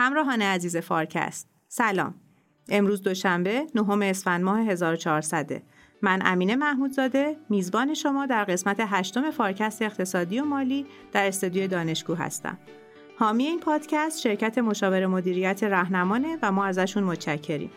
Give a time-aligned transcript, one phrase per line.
[0.00, 1.48] همراهان عزیز فارکست.
[1.68, 2.14] سلام.
[2.68, 5.62] امروز دوشنبه نهم اسفند ماه 1400
[6.02, 12.14] من امینه محمودزاده میزبان شما در قسمت هشتم فارکست اقتصادی و مالی در استودیو دانشگو
[12.14, 12.58] هستم.
[13.18, 17.70] حامی این پادکست شرکت مشاور مدیریت رهنمانه و ما ازشون متشکریم.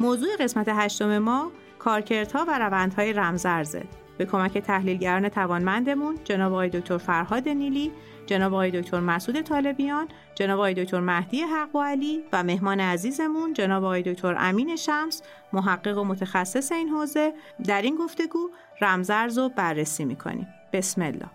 [0.00, 3.84] موضوع قسمت هشتم ما کارکردها و روندهای رمزارزه.
[4.18, 7.92] به کمک تحلیلگران توانمندمون جناب آقای دکتر فرهاد نیلی
[8.26, 13.52] جناب آقای دکتر مسعود طالبیان جناب آقای دکتر مهدی حق و علی و مهمان عزیزمون
[13.52, 15.22] جناب آقای دکتر امین شمس
[15.52, 17.32] محقق و متخصص این حوزه
[17.64, 18.50] در این گفتگو
[18.80, 21.30] رمزارز رو بررسی می‌کنیم بسم الله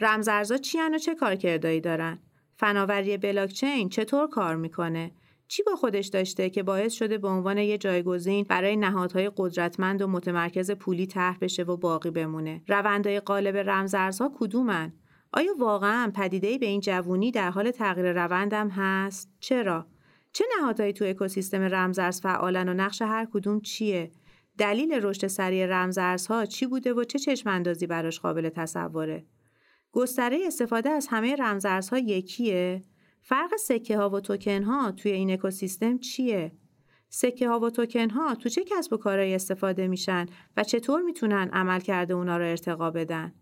[0.00, 2.18] رمزارزها چی و چه کارکردهایی دارن؟
[2.56, 5.10] فناوری بلاکچین چطور کار می‌کنه؟
[5.54, 10.06] چی با خودش داشته که باعث شده به عنوان یه جایگزین برای نهادهای قدرتمند و
[10.06, 14.92] متمرکز پولی طرح بشه و باقی بمونه؟ روندهای قالب رمزارزها کدومن؟
[15.32, 19.86] آیا واقعا پدیده به این جوونی در حال تغییر روندم هست؟ چرا؟
[20.32, 24.12] چه نهادهایی تو اکوسیستم رمزارز فعالن و نقش هر کدوم چیه؟
[24.58, 29.26] دلیل رشد سریع رمزارزها چی بوده و چه چشماندازی براش قابل تصوره؟
[29.92, 32.84] گستره استفاده از همه رمزارزها یکیه؟
[33.26, 36.52] فرق سکه ها و توکن ها توی این اکوسیستم چیه؟
[37.08, 41.50] سکه ها و توکن ها تو چه کسب و کارهایی استفاده میشن و چطور می‌تونن
[41.52, 43.34] عملکرد اونا رو ارتقا بدن؟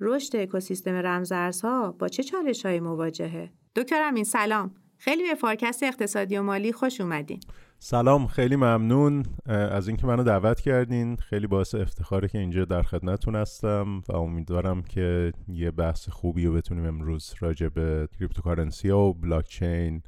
[0.00, 4.74] رشد اکوسیستم رمزارزها با چه چالش های مواجهه؟ دکتر امین سلام.
[4.98, 7.40] خیلی به فارکست اقتصادی و مالی خوش اومدین.
[7.78, 9.22] سلام خیلی ممنون.
[9.46, 11.16] از اینکه منو دعوت کردین.
[11.16, 16.52] خیلی باعث افتخاره که اینجا در خدمتتون هستم و امیدوارم که یه بحث خوبی رو
[16.52, 20.02] بتونیم امروز راجع به cryptocurrency و بلاکچین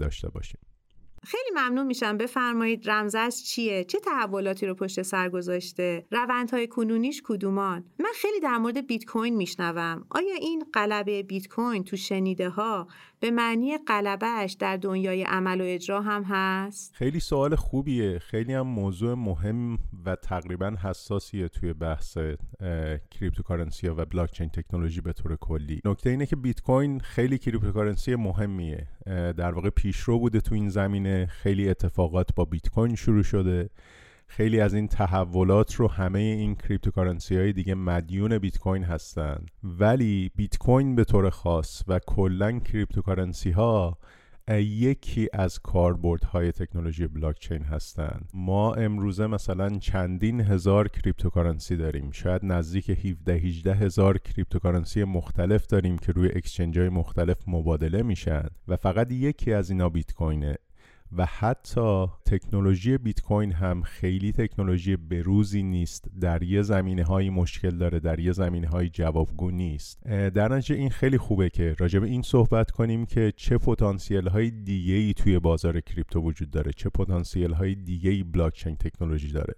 [0.00, 0.60] داشته باشیم.
[1.26, 2.16] خیلی ممنون میشم.
[2.16, 8.58] بفرمایید رمزارز چیه؟ چه تحولاتی رو پشت سر گذاشته؟ روندهای کنونیش کدومان؟ من خیلی در
[8.58, 10.04] مورد بیت کوین میشنوم.
[10.10, 12.88] آیا این غلبه بیت کوین تو شنیده ها
[13.24, 18.18] به معنی غلبه‌ش در دنیای عمل و اجرا هم هست؟ خیلی سوال خوبیه.
[18.18, 22.18] خیلی هم موضوع مهم و تقریبا حساسیه توی بحث
[23.10, 25.80] cryptocurrency و blockchain technology به طور کلی.
[25.84, 28.88] نکته اینه که بیت کوین خیلی cryptocurrency مهمیه.
[29.06, 31.26] در واقع پیشرو بوده تو این زمینه.
[31.26, 33.70] خیلی اتفاقات با بیت کوین شروع شده.
[34.36, 39.46] خیلی از این تحولات رو همه این cryptocurrency های دیگه مدیون بیت کوین هستن.
[39.62, 43.98] ولی بیت کوین به طور خاص و کلا cryptocurrency ها
[44.58, 52.10] یکی از کاربردهای تکنولوژی بلاکچین هستند ما امروزه مثلا چندین هزار cryptocurrency داریم.
[52.10, 58.48] شاید نزدیک 17 18 هزار cryptocurrency مختلف داریم که روی exchange های مختلف مبادله میشن.
[58.68, 60.56] و فقط یکی از اینا بیت کوینه
[61.16, 67.70] و حتی تکنولوژی بیت کوین هم خیلی تکنولوژی بروزی نیست در یه زمینه های مشکل
[67.70, 70.04] داره در یه زمینه های جوابگو نیست.
[70.06, 74.50] در نتیجه این خیلی خوبه که راجع به این صحبت کنیم که چه پتانسیل های
[74.50, 79.54] دیگه ای توی بازار کریپتو وجود داره چه پتانسیل های دیگه ای بلاکچین تکنولوژی داره.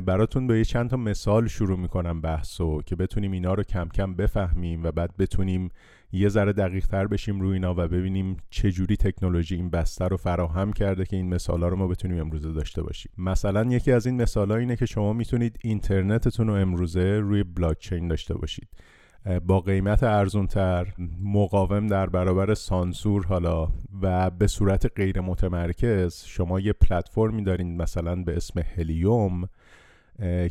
[0.00, 4.14] براتون به یه چند تا مثال شروع می‌کنم بحثو که بتونیم اینا رو کم کم
[4.14, 5.70] بفهمیم و بعد بتونیم
[6.12, 10.16] یه ذره دقیق تر بشیم روی اینا و ببینیم چه جوری تکنولوژی این بستر رو
[10.16, 13.12] فراهم کرده که این مثالا رو ما بتونیم امروزه داشته باشیم.
[13.18, 18.34] مثلا یکی از این مثالا اینه که شما می‌تونید اینترنتتون رو امروزه روی بلاکچین داشته
[18.34, 18.68] باشید.
[19.46, 23.68] با قیمت ارزونتر مقاوم در برابر سانسور حالا
[24.02, 29.48] و به صورت غیر متمرکز شما یه پلتفرمی دارین مثلا به اسم هلیوم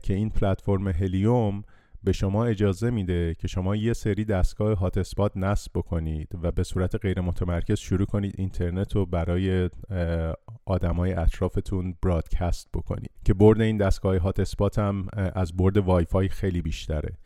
[0.03, 1.63] که این پلتفرم هلیوم
[2.07, 6.63] به شما اجازه میده که شما یه سری دستگاه هات اسپات نصب بکنید و به
[6.63, 9.69] صورت غیر متمرکز شروع کنید اینترنت رو برای
[10.65, 13.11] آدمای اطرافتون برادکست بکنید.
[13.25, 17.17] که برد این دستگاه هات اسپات هم از برد وای فای خیلی بیشتره.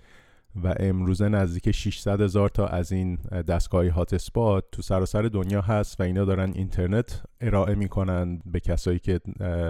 [0.63, 3.15] و امروزه نزدیک 600 هزار تا از این
[3.47, 8.99] دستگاه هات اسپات تو سراسر دنیا هست و اینا دارن اینترنت ارائه می‌کنن به کسایی
[8.99, 9.19] که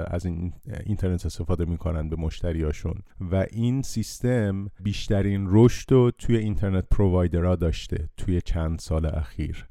[0.08, 0.54] از این
[0.86, 2.96] اینترنت استفاده می‌کنن به مشتریاشون.
[3.32, 9.68] و این سیستم بیشترین رشد رو توی اینترنت پرووایدرها داشته توی چند سال اخیر.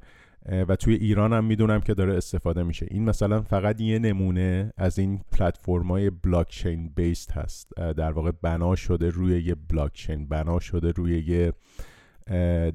[0.69, 2.87] و توی ایران هم می‌دونم که داره استفاده میشه.
[2.90, 7.69] این مثلا فقط یه نمونه از این پلتفرم‌های بلاکچین بیست هست.
[7.76, 11.52] در واقع بنا شده روی یه بلاکچین بنا شده روی یه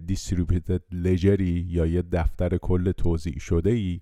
[0.06, 4.00] دیستریبیوتد لجری یا یه دفتر کل توضیح شده ای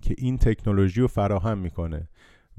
[0.00, 2.08] که این تکنولوژی رو فراهم می‌کنه.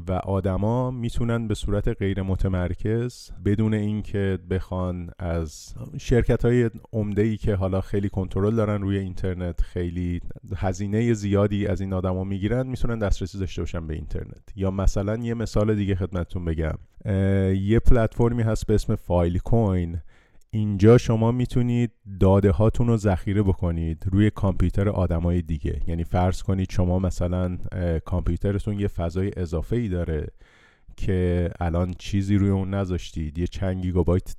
[0.08, 7.38] و آدما می‌تونن به صورت غیر متمرکز بدون اینکه بخوان از شرکت های عمده ای
[7.38, 10.22] که حالا خیلی کنترل دارن روی اینترنت خیلی
[10.56, 14.44] هزینه زیادی از این آدما می‌گیرن می‌تونن دسترسی داشته باشن به اینترنت.
[14.56, 16.78] یا مثلا یه مثال دیگه خدمتتون بگم.
[17.56, 19.98] یه پلتفرمی هست به اسم فایل کوین
[20.56, 25.82] اینجا شما می‌تونید داده هاتون رو ذخیره بکنید روی کامپیوتر آدمای دیگه.
[25.88, 27.58] یعنی فرض کنید شما مثلا
[28.06, 30.28] کامپیوترتون یه فضای اضافه ای داره
[30.98, 33.38] که الان چیزی روی اون نذاشتید.
[33.38, 34.36] یه چند گیگابایت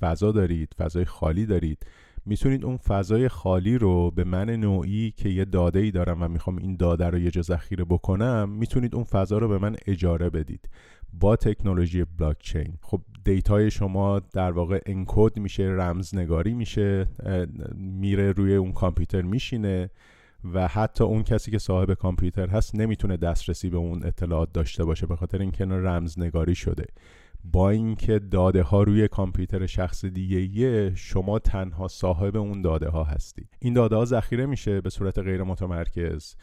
[0.00, 1.86] فضا دارید فضای خالی دارید.
[2.26, 6.56] می‌تونید اون فضای خالی رو به من نوعی که یه داده ای دارم و می‌خوام
[6.56, 10.68] این داده رو یه جا ذخیره بکنم می‌تونید اون فضا رو به من اجاره بدید.
[11.12, 12.74] با تکنولوژی بلاکچین.
[12.82, 17.06] خب data ی شما در واقع encode میشه رمزنگاری میشه
[17.74, 19.90] میره روی اون کامپیوتر میشینه
[20.52, 25.06] و حتی اون کسی که صاحب کامپیوتر هست نمی‌تونه دسترسی به اون اطلاعات داشته باشه
[25.06, 26.86] به خاطر اینکه رمزنگاری شده.
[27.52, 33.48] با اینکه داده ها روی کامپیوتر شخص دیگه شما تنها صاحب اون داده ها هستی.
[33.58, 36.34] این داده ها ذخیره میشه به صورت غیر متمرکز.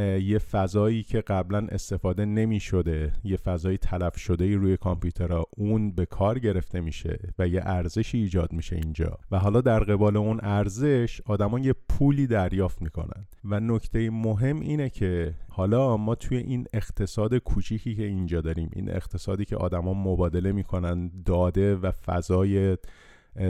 [0.00, 6.06] یه فضایی که قبلا استفاده نمی شده یه فضایی تلف شده روی کامپیوترها اون به
[6.06, 9.18] کار گرفته میشه و یه ارزشی ایجاد میشه اینجا.
[9.30, 13.26] و حالا در قبال اون ارزش آدما یه پولی دریافت می‌کنن.
[13.44, 18.90] و نکته مهم اینه که حالا ما توی این اقتصاد کوچیکی که اینجا داریم این
[18.90, 22.76] اقتصادی که آدما مبادله می‌کنن داده و فضای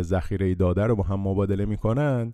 [0.00, 2.32] ذخیره داده رو با هم مبادله می‌کنن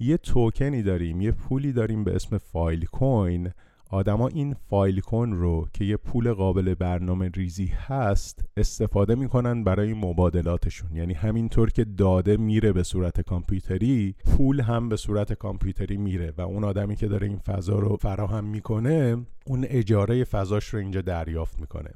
[0.00, 3.50] یه توکنی داریم یه پولی داریم به اسم فایل کوین
[3.90, 9.94] آدما این فایل کوین رو که یه پول قابل برنامه ریزی هست استفاده می‌کنن برای
[9.94, 10.96] مبادلاتشون.
[10.96, 16.40] یعنی همینطور که داده میره به صورت کامپیوتری پول هم به صورت کامپیوتری میره و
[16.40, 19.16] اون آدمی که داره این فضا رو فراهم می‌کنه
[19.46, 21.90] اون اجاره فضاش رو اینجا دریافت می‌کنه.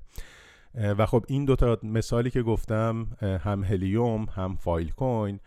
[0.74, 5.40] و خب این دوتا مثالی که گفتم هم هلیوم هم فایل کوین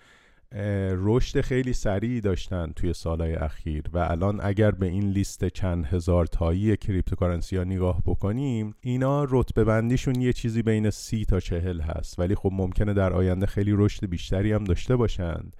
[0.51, 6.25] رشد خیلی سریعی داشتن توی سالهای اخیر و الان اگر به این لیست چند هزار
[6.25, 12.19] تایی cryptocurrency ها نگاه بکنیم اینا رتبه بندیشون یه چیزی بین سی تا چهل هست.
[12.19, 15.55] ولی خب ممکنه در آینده خیلی رشد بیشتری هم داشته باشند.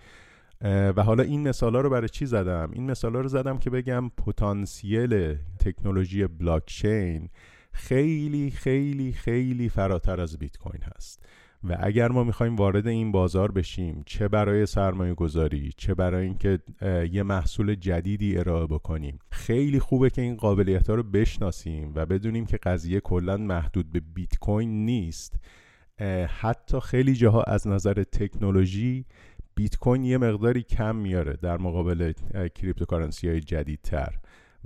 [0.62, 5.36] و حالا این مثال رو برای چی زدم؟ این مثال رو زدم که بگم پتانسیل
[5.60, 7.30] تکنولوژی بلاکچین
[7.74, 11.26] خیلی خیلی خیلی فراتر از بیت کوین هست.
[11.64, 16.60] و اگر ما می‌خوایم وارد این بازار بشیم چه برای سرمایه گذاری چه برای اینکه
[17.12, 22.46] یه محصول جدیدی ارائه بکنیم خیلی خوبه که این قابلیت ها رو بشناسیم و بدونیم
[22.46, 25.40] که قضیه کلا محدود به بیت کوین نیست
[26.40, 29.06] حتی خیلی جاها از نظر تکنولوژی
[29.56, 32.14] بیت کوین یه مقداری کم میاره در مقابل
[32.56, 34.16] cryptocurrency های جدیدتر.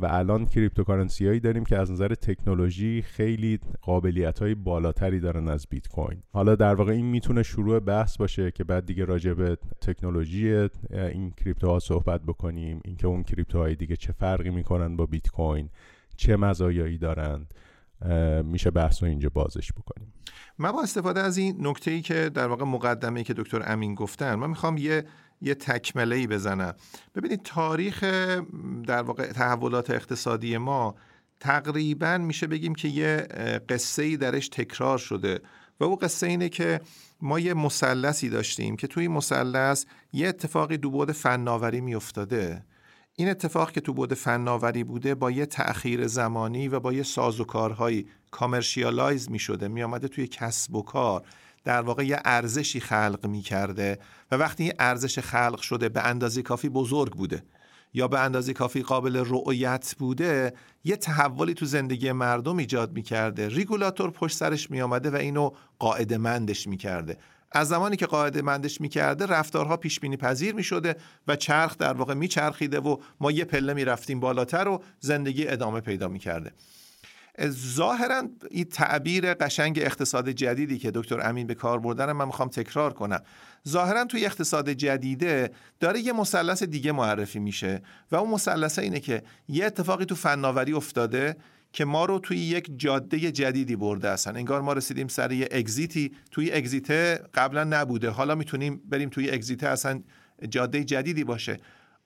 [0.01, 5.67] و الان cryptocurrency هایی داریم که از نظر تکنولوژی خیلی قابلیت های بالاتری دارن از
[5.69, 6.23] بیت کوین.
[6.33, 11.31] حالا در واقع این می‌تونه شروع بحث باشه که بعد دیگه راجع به تکنولوژی این
[11.31, 15.69] crypto ها صحبت بکنیم اینکه اون crypto های دیگه چه فرقی می‌کنن با بیت کوین
[16.17, 17.53] چه مزایایی دارند.
[18.43, 20.13] میشه بحث رو اینجا بازش بکنیم.
[20.57, 24.35] من با استفاده از این نکته ای که در واقع مقدمه که دکتر امین گفتن
[24.35, 25.03] من می‌خوام یه
[25.41, 26.73] یه تکمله ای بزنم
[27.15, 28.03] ببینید تاریخ
[28.87, 30.95] در واقع تحولات اقتصادی ما
[31.39, 33.15] تقریبا میشه بگیم که یه
[33.69, 35.39] قصه ای درش تکرار شده
[35.79, 36.81] و او قصه اینه که
[37.21, 42.65] ما یه مثلثی داشتیم که توی مثلث یه اتفاقی دو بود فناوری میافتاده.
[43.15, 48.07] این اتفاق که تو بود فناوری بوده با یه تأخیر زمانی و با یه سازوکارهایی
[48.31, 51.25] کامرشیالایز می شده توی کسب و کار.
[51.63, 53.99] در واقع یه ارزشی خلق می کرده
[54.31, 57.43] و وقتی این ارزش خلق شده به اندازه کافی بزرگ بوده
[57.93, 63.49] یا به اندازه کافی قابل رؤیت بوده یه تحولی تو زندگی مردم ایجاد می کرده
[63.49, 67.17] ریگولاتور پشت سرش می آمده و اینو قاعده مندش می کرده
[67.51, 70.95] از زمانی که قاعده مندش می کرده رفتارها پیش بینی پذیر می شده
[71.27, 75.47] و چرخ در واقع می چرخیده و ما یه پله می رفتیم بالاتر و زندگی
[75.47, 76.51] ادامه پیدا می کرده
[77.49, 82.93] ظاهرا این تعبیر قشنگ اقتصاد جدیدی که دکتر امین به کار بردن من می‌خوام تکرار
[82.93, 83.21] کنم.
[83.67, 87.81] ظاهرا توی اقتصاد جدیده داره یه مثلث دیگه معرفی میشه
[88.11, 91.35] و اون مثلث اینه که یه اتفاقی تو فناوری افتاده
[91.73, 94.35] که ما رو توی یک جاده جدیدی برده هستن.
[94.35, 96.11] انگار ما رسیدیم سر یه exit ی.
[96.31, 98.09] توی exit ه قبلا نبوده.
[98.09, 100.01] حالا می‌تونیم بریم توی exit ه اصلا
[100.49, 101.57] جاده جدیدی باشه.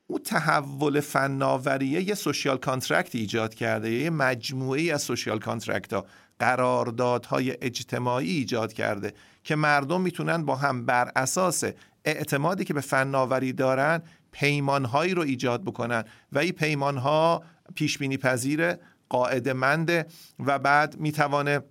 [0.07, 6.05] اون تحول فناوریه یه social contract ایجاد کرده یه مجموعه از social contract ها
[6.39, 11.63] قراردادهای اجتماعی ایجاد کرده که مردم می‌تونن با هم بر اساس
[12.05, 16.03] اعتمادی که به فناوری دارن پیمانهایی رو ایجاد بکنن.
[16.31, 17.43] و این پیمانها
[17.75, 18.73] پیش بینی پذیر
[19.09, 20.05] قاعده منده
[20.39, 21.61] و بعد می‌توانه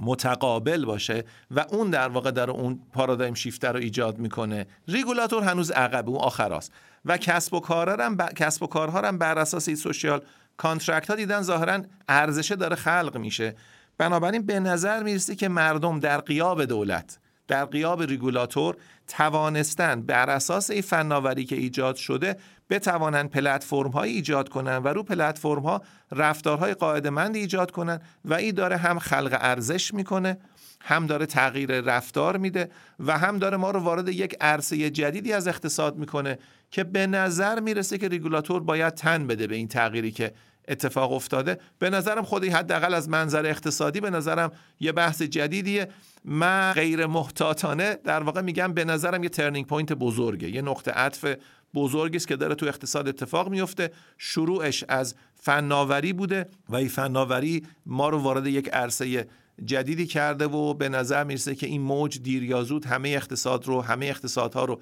[0.00, 4.66] متقابل باشه و اون در واقع در اون پارادایم شیفتر رو ایجاد می‌کنه.
[4.88, 6.72] ریگولاتور هنوز عقب اون آخراست
[7.06, 10.22] و کسب و کارها هم کسب و کارها هم بر اساس این سوشیال
[10.56, 13.56] contract ها دیدن ظاهرا ارزشه داره خلق میشه.
[13.98, 18.76] بنابراین به نظر می‌رسه که مردم در غیاب دولت در قیاب ریگولاتور
[19.08, 22.36] توانستن بر اساس این فناوری که ایجاد شده
[22.70, 25.82] بتوانند پلتفرم های ایجاد کنند و رو پلتفرم ها
[26.12, 30.38] رفتارهای قاعدمند ایجاد کنند و این داره هم خلق ارزش می‌کنه
[30.86, 35.48] هم داره تغییر رفتار میده و هم داره ما رو وارد یک عرصه جدیدی از
[35.48, 36.38] اقتصاد می‌کنه
[36.70, 40.32] که به نظر می‌رسه که ریگولاتور باید تن بده به این تغییری که
[40.68, 41.58] اتفاق افتاده.
[41.78, 45.88] به نظرم خودی حداقل از منظر اقتصادی به نظرم یه بحث جدیدیه.
[46.24, 50.50] من غیر محتاطانه در واقع میگم به نظرم یه turning point بزرگه.
[50.50, 51.34] یه نقطه عطف
[51.74, 57.66] بزرگی است که داره تو اقتصاد اتفاق میفته شروعش از فناوری بوده و این فناوری
[57.86, 59.26] ما رو وارد یک عرصه
[59.64, 64.06] جدیدی کرده و به نظر می‌رسه که این موج دیر یا همه اقتصاد رو همه
[64.06, 64.80] اقتصادها رو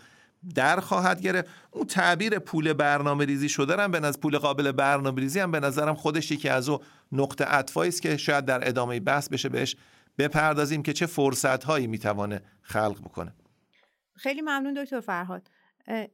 [0.54, 1.48] در خواهد گرفت.
[1.70, 5.60] اون تعبیر پول برنامه ریزی شده هم به نظر پول قابل برنامه ریزی هم به
[5.60, 6.78] نظرم خودش یکی از او
[7.12, 9.76] نقطه اطفایی است که شاید در ادامه بحث بشه بهش
[10.18, 13.34] بپردازیم که چه فرصت هایی می‌توانه خلق بکنه.
[14.16, 15.48] خیلی ممنون دکتر فرهاد.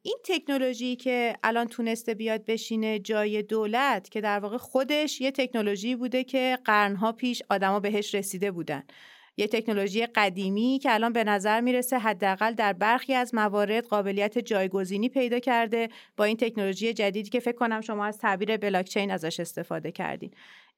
[0.03, 5.97] این تکنولوژی که الان تونسته بیاد بشینه جای دولت که در واقع خودش یه تکنولوژی
[5.97, 8.83] بوده که قرنها پیش آدما بهش رسیده بودن.
[9.37, 15.09] یه تکنولوژی قدیمی که الان به نظر می‌رسه حداقل در برخی از موارد قابلیت جایگزینی
[15.09, 15.89] پیدا کرده.
[16.17, 20.31] با این تکنولوژی جدیدی که فکر کنم شما از تعبیر بلاکچین ازش استفاده کردین.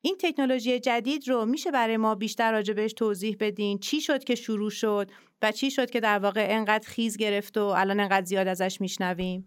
[0.04, 4.34] این تکنولوژی جدید رو میشه برای ما بیشتر راجع بهش توضیح بدین؟ چی شد که
[4.34, 5.10] شروع شد
[5.42, 9.46] و چی شد که در واقع انقدر خیز گرفت و الان انقدر زیاد ازش میشنویم؟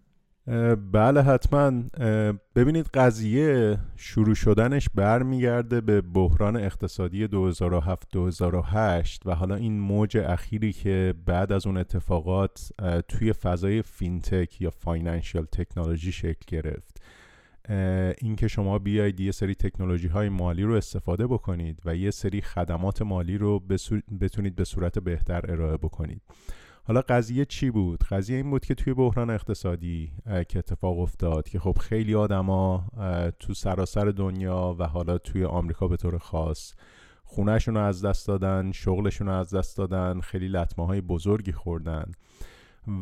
[0.91, 1.83] بله حتما.
[2.55, 7.31] ببینید قضیه شروع شدنش برمیگرده به بحران اقتصادی 2007-2008
[9.25, 12.69] و حالا این موج اخیری که بعد از اون اتفاقات
[13.07, 16.94] توی فضای fintech یا financial technology شکل گرفت.
[18.21, 23.01] اینکه شما بیاید یه سری تکنولوژی های مالی رو استفاده بکنید و یه سری خدمات
[23.01, 23.59] مالی رو
[24.21, 26.21] بتونید به صورت بهتر ارائه بکنید.
[26.87, 30.11] حالا قضیه چی بود؟ قضیه این بود که توی بحران اقتصادی
[30.49, 32.85] که اتفاق افتاد که خب خیلی آدما
[33.39, 36.73] تو سراسر دنیا و حالا توی آمریکا به طور خاص
[37.23, 42.11] خونهشون رو از دست دادن شغلشون رو از دست دادن خیلی لطمه های بزرگی خوردن.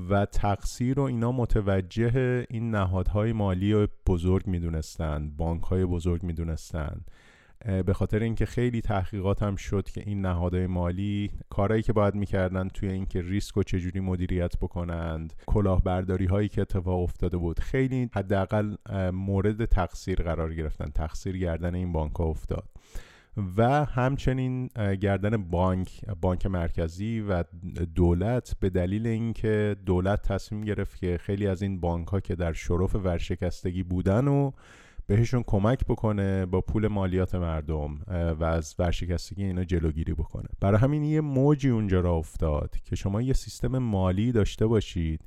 [0.09, 7.01] و تقصیر رو اینا متوجه این نهادهای مالی بزرگ می‌دونستن بانک های بزرگ می‌دونستن.
[7.85, 12.67] به خاطر اینکه خیلی تحقیقات هم شد که این نهادهای مالی کارهایی که باید می‌کردن
[12.67, 18.75] توی اینکه ریسک و چجوری مدیریت بکنند کلاهبرداری هایی که اتفاق افتاده بود خیلی حداقل
[19.13, 22.69] مورد تقصیر قرار گرفتن تقصیر گردن این بانک ها افتاد.
[23.57, 24.67] و همچنین
[25.01, 27.43] گردن بانک بانک مرکزی و
[27.95, 32.53] دولت به دلیل اینکه دولت تصمیم گرفت که خیلی از این بانک ها که در
[32.53, 34.51] شرف ورشکستگی بودن و
[35.07, 37.97] بهشون کمک بکنه با پول مالیات مردم
[38.39, 40.47] و از ورشکستگی اینا جلوگیری بکنه.
[40.59, 45.21] برای همین یه موجی اونجا را افتاد که شما یه سیستم مالی داشته باشید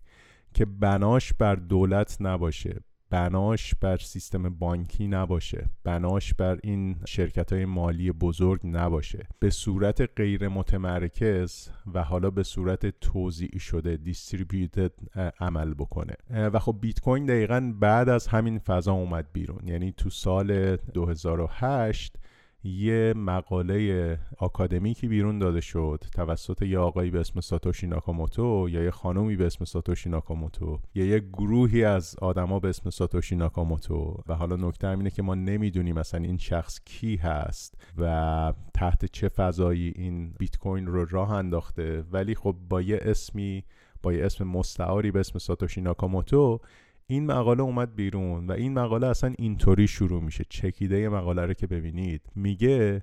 [0.54, 2.80] که بناش بر دولت نباشه.
[3.10, 5.68] بناش بر سیستم بانکی نباشه.
[5.84, 9.26] بناش بر این شرکت های مالی بزرگ نباشه.
[9.38, 14.92] به صورت غیر متمرکز و حالا به صورت توضیعی شده دیستریبیوتد
[15.40, 16.14] عمل بکنه.
[16.30, 19.68] و خب بیت کوین دقیقا بعد از همین فضا اومد بیرون.
[19.68, 22.16] یعنی تو سال 2008
[22.66, 26.04] یه مقاله آکادمیکی بیرون داده شد.
[26.14, 31.04] توسط یه آقایی به اسم ساتوشی ناکاموتو یا یه خانومی به اسم ساتوشی ناکاموتو یا
[31.04, 34.22] یه گروهی از آدما به اسم ساتوشی ناکاموتو.
[34.26, 39.28] و حالا نکته اینه که ما نمی‌دونیم مثلا این شخص کی هست و تحت چه
[39.28, 42.04] فضایی این بیت کوین رو راه انداخته.
[42.12, 43.64] ولی خب با یه اسمی
[44.02, 46.60] با یه اسم مستعاری به اسم ساتوشی ناکاموتو
[47.08, 50.44] این مقاله اومد بیرون و این مقاله اصلا اینطوری شروع میشه.
[50.48, 52.22] چکیده مقاله رو که ببینید.
[52.34, 53.02] میگه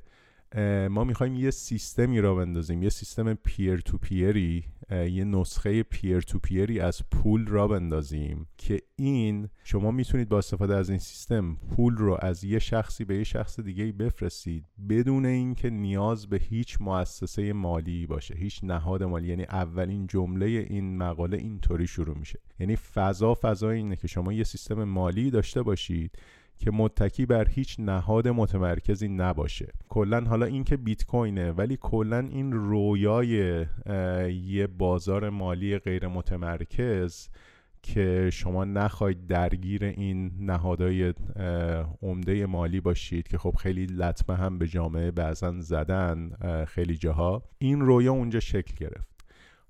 [0.90, 2.84] ما می‌خوایم یه سیستمی را بندازیم.
[2.84, 8.82] یه سیستم پیر تو پیری یه نسخه پیر تو پیری از پول را بندازیم که
[8.96, 13.24] این شما می‌تونید با استفاده از این سیستم پول رو از یه شخصی به یه
[13.24, 18.36] شخص دیگه بفرستید بدون اینکه نیاز به هیچ مؤسسه مالی باشه.
[18.36, 22.40] هیچ نهاد مالی یعنی اولین جمله این مقاله اینطوری شروع میشه.
[22.60, 26.12] یعنی فضا فضا اینه که شما یه سیستم مالی داشته باشید
[26.64, 29.74] که متکی بر هیچ نهاد متمرکزی نباشه.
[29.90, 33.66] کلا حالا این که بیت کوینه ولی کلا این رویای
[34.46, 37.30] یه بازار مالی غیر متمرکز
[37.82, 41.14] که شما نخواید درگیر این نهادهای
[42.02, 46.32] عمده مالی باشید که خب خیلی لطمه هم به جامعه بعضا زدن
[46.68, 49.13] خیلی جاها این رویا اونجا شکل گرفت.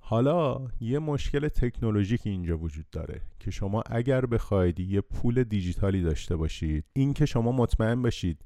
[0.06, 6.36] حالا یه مشکل تکنولوژیک اینجا وجود داره که شما اگر بخواید یه پول دیجیتالی داشته
[6.36, 8.38] باشید این که شما مطمئن باشید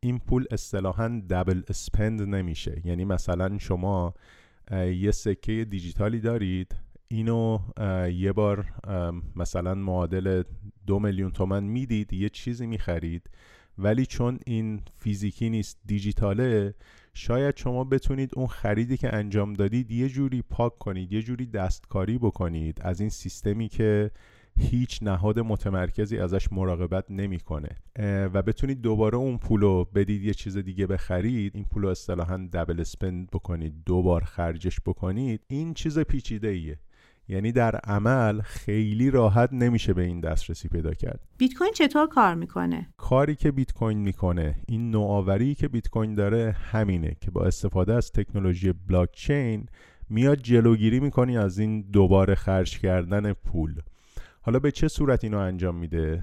[0.00, 2.82] این پول اصطلاحا دبل اسپند نمیشه.
[2.84, 4.14] یعنی مثلا شما
[4.72, 6.76] یه سکه دیجیتالی دارید
[7.08, 7.58] اینو
[8.12, 8.66] یه بار
[9.36, 10.42] مثلا معادل
[10.86, 13.30] دو میلیون تومن می‌دید یه چیزی می‌خرید
[13.78, 16.74] ولی چون این فیزیکی نیست دیجیتاله
[17.14, 22.18] شاید شما بتونید اون خریدی که انجام دادید یه جوری پاک کنید یه جوری دستکاری
[22.18, 24.10] بکنید از این سیستمی که
[24.58, 27.68] هیچ نهاد متمرکزی ازش مراقبت نمی‌کنه.
[28.34, 33.30] و بتونید دوباره اون پولو بدید یه چیز دیگه بخرید این پولو اصطلاحا دبل اسپند
[33.30, 35.40] بکنید دوبار خرجش بکنید.
[35.48, 36.78] این چیز پیچیده ایه
[37.30, 41.20] یعنی در عمل خیلی راحت نمیشه به این دسترسی پیدا کرد.
[41.38, 46.14] بیت کوین چطور کار می‌کنه؟ کاری که بیت کوین می‌کنه این نوآوری که بیت کوین
[46.14, 49.66] داره همینه که با استفاده از تکنولوژی بلاک چین
[50.08, 53.74] میاد جلوگیری می‌کنی از این دوباره خرج کردن پول.
[54.42, 56.22] حالا به چه صورت اینو انجام میده؟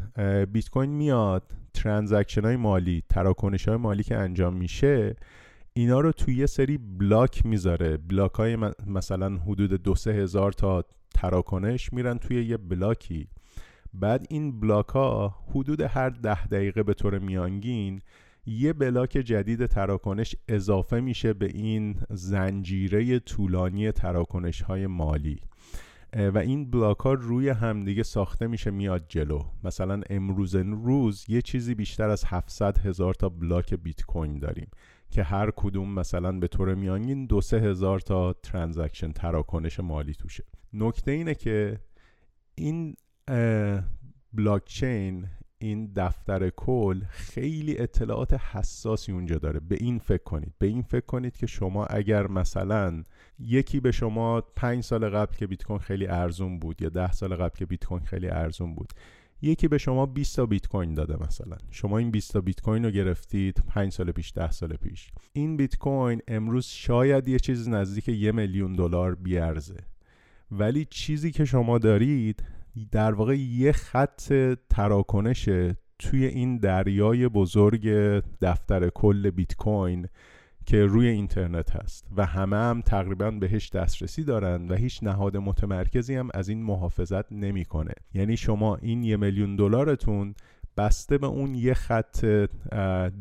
[0.54, 5.16] بیت کوین میاد transaction های مالی تراکنش های مالی که انجام میشه
[5.78, 7.98] اینا رو توی یه سری block می‌ذاره.
[7.98, 8.58] block های
[8.88, 13.28] مثلا حدود دو سه هزار تا تراکنش میرن توی یه block ی.
[13.94, 18.02] بعد این block ها حدود هر ده دقیقه به طور میانگین
[18.46, 25.40] یه block جدید تراکنش اضافه میشه به این زنجیره طولانی تراکنش های مالی
[26.34, 29.44] و این block ها روی همدیگه ساخته میشه میاد جلو.
[29.64, 34.68] مثلا امروز روز یه چیزی بیشتر از 700 هزار تا block بیت کوین داریم.
[35.10, 40.44] که هر کدوم مثلا به طور میانگین دو سه هزار تا transaction تراکنش مالی توشه.
[40.74, 41.80] نکته اینه که
[42.56, 42.96] این
[44.34, 45.28] بلاک چین
[45.60, 49.60] این دفتر کل خیلی اطلاعات حساسی اونجا داره.
[49.60, 50.54] به این فکر کنید.
[50.60, 53.04] به این فکر کنید که شما اگر مثلا
[53.40, 57.36] یکی به شما پنج سال قبل که بیت کوین خیلی ارزون بود یا ده سال
[57.36, 58.94] قبل که بیت کوین خیلی ارزون بود
[59.42, 61.58] یکی به شما 20 تا بیت کوین داده مثلا.
[61.72, 65.12] شما این 20 تا بیت کوین رو گرفتید 5 سال پیش 10 سال پیش.
[65.34, 69.78] این بیت کوین امروز شاید یه چیز نزدیک یه میلیون دلار بیارزه.
[70.52, 72.44] ولی چیزی که شما دارید
[72.92, 74.34] در واقع یه خط
[74.70, 75.50] تراکنش
[76.00, 77.90] توی این دریای بزرگ
[78.42, 80.08] دفتر کل بیت کوین
[80.68, 86.16] که روی اینترنت هست و همه هم تقریبا بهش دسترسی دارن و هیچ نهاد متمرکزی
[86.16, 87.94] هم از این محافظت نمی‌کنه.
[88.14, 90.36] یعنی شما این یه میلیون دلارتون
[90.78, 92.26] بسته به اون یه خط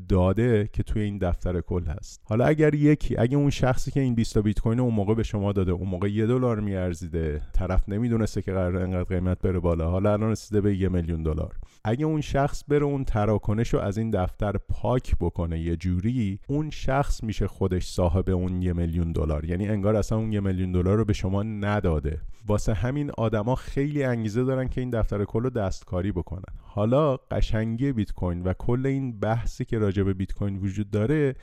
[0.08, 2.22] داده که توی این دفتر کل هست.
[2.24, 5.52] حالا اگر یکی اگه اون شخصی که این 20 بیت کوین اون موقع به شما
[5.52, 10.12] داده اون موقع یه دلار میارزیده طرف نمی‌دونسته که قرار انقدر قیمت بره بالا حالا
[10.12, 11.56] الان رسیده به یه میلیون دلار.
[11.88, 16.70] اگه اون شخص بره اون تراکنش رو از این دفتر پاک بکنه یه جوری اون
[16.70, 19.44] شخص میشه خودش صاحب اون یه میلیون دلار.
[19.44, 22.20] یعنی انگار اصلا اون یه میلیون دلار رو به شما نداده.
[22.46, 26.54] واسه همین آدما خیلی انگیزه دارن که این دفتر کل رو دستکاری بکنن.
[26.62, 31.34] حالا قشنگی بیت کوین و کل این بحثی که راجع به بیت کوین وجود داره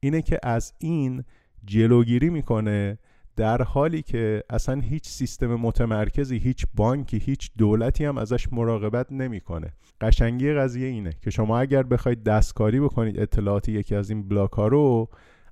[0.00, 1.24] اینه که از این
[1.64, 2.98] جلوگیری می‌کنه
[3.36, 9.72] در حالی که اصلا هیچ سیستم متمرکزی هیچ بانکی هیچ دولتی هم ازش مراقبت نمی‌کنه.
[10.00, 14.68] قشنگی قضیه اینه که شما اگر بخواید دستکاری بکنید اطلاعات یکی از این بلاک ها
[14.68, 15.08] رو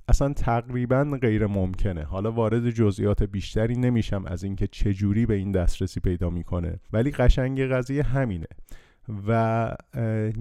[0.08, 2.02] اصلا تقریبا غیر ممکنه.
[2.02, 6.80] حالا وارد جزئیات بیشتری نمیشم از اینکه چجوری به این دسترسی پیدا می‌کنه.
[6.92, 8.46] ولی قشنگی قضیه همینه.
[9.26, 9.76] و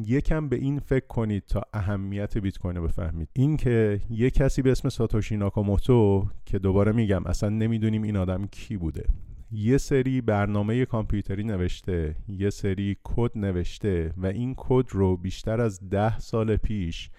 [0.06, 3.30] یکم به این فکر کنید تا اهمیت بیت کوین رو بفهمید.
[3.34, 8.78] اینکه یه کسی به اسم ساتوشی ناکاموتو که دوباره میگم اصلا نمی‌دونیم این آدم کی
[8.78, 9.06] بوده.
[9.52, 15.90] یه سری برنامه کامپیوتری نوشته یه سری کد نوشته و این کد رو بیشتر از
[15.90, 17.10] ده سال پیش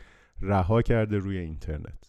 [0.40, 2.07] رها کرده روی اینترنت.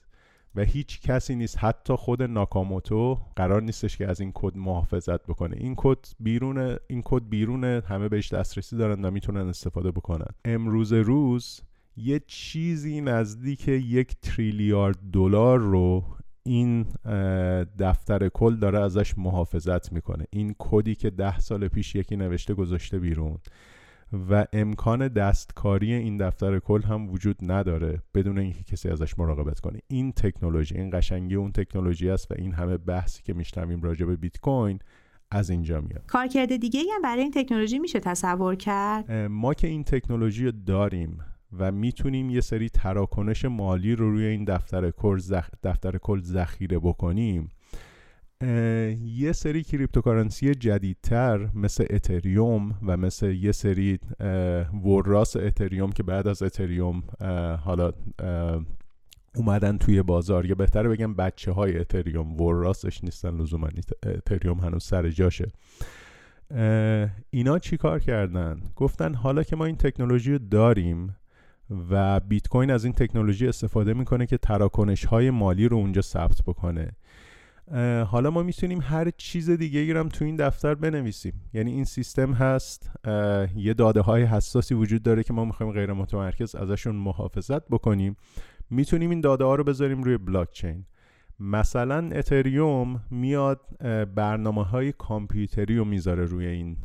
[0.55, 1.57] و هیچ کسی نیست.
[1.57, 5.57] حتی خود ناکاموتو قرار نیستش که از این کد محافظت بکنه.
[5.59, 10.27] این کد بیرون این کد بیرون همه بهش دسترسی دارن و می‌تونن استفاده بکنن.
[10.45, 11.61] امروز روز
[11.97, 16.05] یه چیزی نزدیک یک تریلیارد دلار رو
[16.43, 16.85] این
[17.79, 20.25] دفتر کل داره ازش محافظت می‌کنه.
[20.29, 23.37] این کدی که ده سال پیش یکی نوشته گذاشته بیرون.
[24.29, 29.79] و امکان دستکاری این دفتر کل هم وجود نداره بدون اینکه کسی ازش مراقبت کنه.
[29.87, 34.15] این تکنولوژی این قشنگی اون تکنولوژی است و این همه بحثی که میشنویم راجع به
[34.15, 34.79] بیت کوین
[35.31, 36.05] از اینجا میاد.
[36.07, 41.19] کارکرد دیگه هم برای این تکنولوژی میشه تصور کرد؟ ما که این تکنولوژی رو داریم
[41.59, 45.49] و می‌تونیم یه سری تراکنش مالی رو روی این دفتر کل زخ...
[45.63, 47.49] دفتر کل ذخیره بکنیم
[48.41, 53.99] یه سری cryptocurrency جدیدتر مثل اتریوم و مثل یه سری
[54.83, 57.03] وراث اتریوم که بعد از اتریوم
[57.63, 57.91] حالا
[59.35, 60.45] اومدن توی بازار.
[60.45, 62.41] یا بهتره بگم بچه های اتریوم.
[62.41, 63.69] وراثش نیستن لزوما
[64.05, 65.51] اتریوم هنوز سر جاشه.
[67.29, 71.15] اینا چی کار کردن؟ گفتن حالا که ما این تکنولوژی رو داریم
[71.89, 76.41] و بیت کوین از این تکنولوژی استفاده می‌کنه که تراکنش های مالی رو اونجا ثبت
[76.47, 76.91] بکنه.
[78.07, 81.33] حالا ما می‌تونیم هر چیز دیگه ای تو این دفتر بنویسیم.
[81.53, 82.91] یعنی این سیستم هست.
[83.55, 88.15] یه داده های حساسی وجود داره که ما می‌خوایم غیر متمرکز ازشون محافظت بکنیم.
[88.69, 90.85] می‌تونیم این داده ها رو بذاریم روی بلاک چین
[91.39, 93.61] مثلا اتریوم میاد
[94.15, 96.77] برنامه های کامپیوتری رو می‌ذاره روی این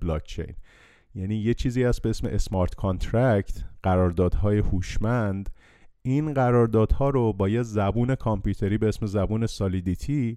[0.00, 0.54] بلاک چین
[1.14, 5.50] یعنی یه چیزی هست به اسم smart contract قراردادهای هوشمند.
[6.04, 10.36] این قراردادها رو با یه زبون کامپیوتری به اسم زبون Solidity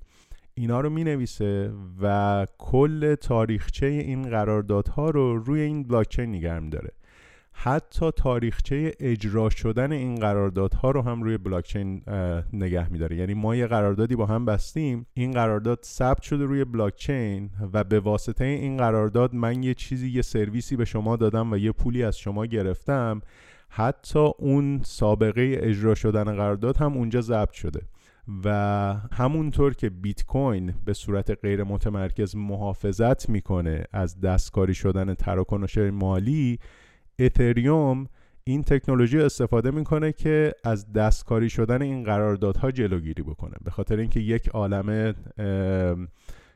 [0.54, 6.92] اینا رو می نویسه و کل تاریخچه این قراردادها رو روی این بلاکچین نگه داره
[7.52, 12.02] حتی تاریخچه اجرا شدن این قراردادها رو هم روی بلاکچین
[12.54, 13.16] نگه میداره.
[13.16, 18.00] یعنی ما یه قراردادی با هم بستیم این قرارداد ثبت شده روی بلاکچین و به
[18.00, 22.18] واسطه این قرارداد من یه چیزی یه سرویسی به شما دادم و یه پولی از
[22.18, 23.22] شما گرفتم
[23.78, 27.82] حتی اون سابقه اجرا شدن قرارداد هم اونجا ضبط شده
[28.46, 28.50] و
[29.12, 36.60] همونطور که بیت کوین به صورت غیر متمرکز محافظت می‌کنه از دستکاری شدن تراکنش مالی
[37.20, 38.08] اتریوم
[38.44, 43.56] این تکنولوژی استفاده می‌کنه که از دستکاری شدن این قراردادها جلوگیری بکنه.
[43.64, 45.16] به خاطر اینکه یک عالم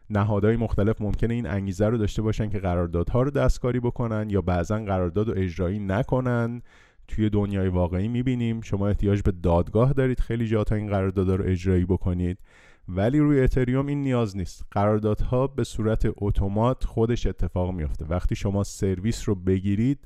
[0.09, 4.77] نهادهای مختلف ممکنه این انگیزه رو داشته باشن که قراردادها رو دستکاری بکنن یا بعضا
[4.77, 6.61] قرارداد رو اجرایی نکنن.
[7.09, 8.61] توی دنیای واقعی می‌بینیم.
[8.61, 10.19] شما احتیاج به دادگاه دارید.
[10.19, 12.37] خیلی جاتا این قراردادها رو اجرایی بکنید.
[12.87, 14.65] ولی روی اتریوم این نیاز نیست.
[14.71, 18.05] قراردادها به صورت اتومات خودش اتفاق میافته.
[18.05, 19.99] وقتی شما سرویس رو بگیرید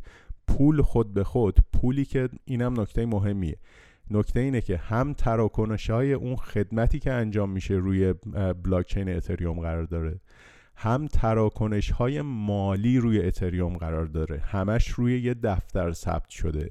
[0.48, 3.58] پول خود به خود پولی که اینم نکته مهمیه.
[4.12, 8.14] نکته اینه که هم تراکنش های اون خدمتی که انجام میشه روی
[8.64, 10.20] بلاکچین اتریوم قرار داره
[10.76, 14.40] هم تراکنش های مالی روی اتریوم قرار داره.
[14.40, 16.70] همش روی یه دفتر ثبت شده.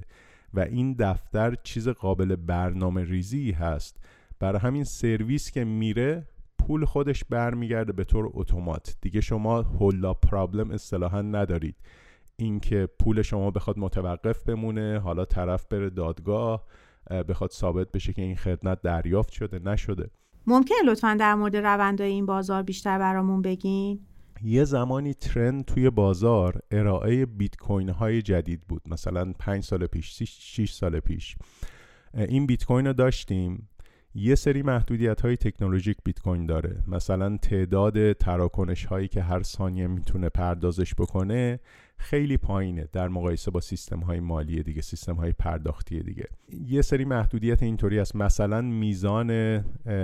[0.53, 3.97] و این دفتر چیز قابل برنامه ریزی هست.
[4.39, 6.27] برای همین سرویس که میره
[6.59, 8.95] پول خودش برمیگرده به طور اتومات.
[9.01, 11.75] دیگه شما هولا پرابلم اصطلاحا ندارید.
[12.35, 16.65] اینکه پول شما بخواد متوقف بمونه حالا طرف بره دادگاه
[17.29, 20.09] بخواد ثابت بشه که این خدمت دریافت شده نشده.
[20.47, 23.99] ممکن لطفا در مورد روندهای این بازار بیشتر برامون بگین؟
[24.45, 28.81] یه زمانی ترند توی بازار ارائه بیت کوین های جدید بود.
[28.85, 31.35] مثلا 5 سال پیش 6 سال پیش.
[32.13, 33.69] این بیت کوین رو داشتیم.
[34.15, 36.83] یه سری محدودیت های تکنولوژیک بیت کوین داره.
[36.87, 41.59] مثلا تعداد تراکنش هایی که هر ثانیه می‌تونه پردازش بکنه
[41.97, 46.27] خیلی پایینه در مقایسه با سیستم های مالی دیگه سیستم های پرداختی دیگه.
[46.67, 49.59] یه سری محدودیت اینطوری است مثلا میزان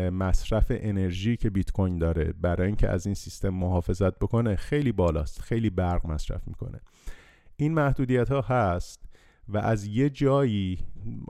[0.09, 5.41] مصرف انرژی که بیت کوین داره برای اینکه از این سیستم محافظت بکنه خیلی بالاست
[5.41, 6.81] خیلی برق مصرف می‌کنه.
[7.55, 9.05] این محدودیت ها هست
[9.47, 10.79] و از یه جایی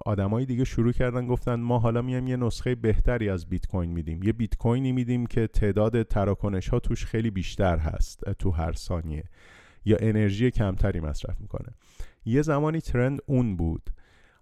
[0.06, 4.24] آدمایی دیگه شروع کردن گفتن ما حالا میایم یه نسخه بهتری از بیت کوین میدیم.
[4.24, 9.24] یه بیت کوینی میدیم که تعداد تراکنش ها توش خیلی بیشتر هست تو هر ثانیه.
[9.86, 11.70] یا انرژی کمتری مصرف می‌کنه.
[12.26, 13.89] یه زمانی trend اون بود.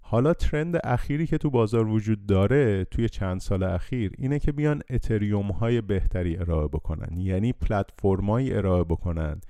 [0.02, 4.82] حالا trend اخیری که تو بازار وجود داره توی چند سال اخیر اینه که بیان
[4.90, 7.18] اتریوم های بهتری ارائه بکنن.
[7.18, 9.42] یعنی پلتفرمایی ارائه بکنن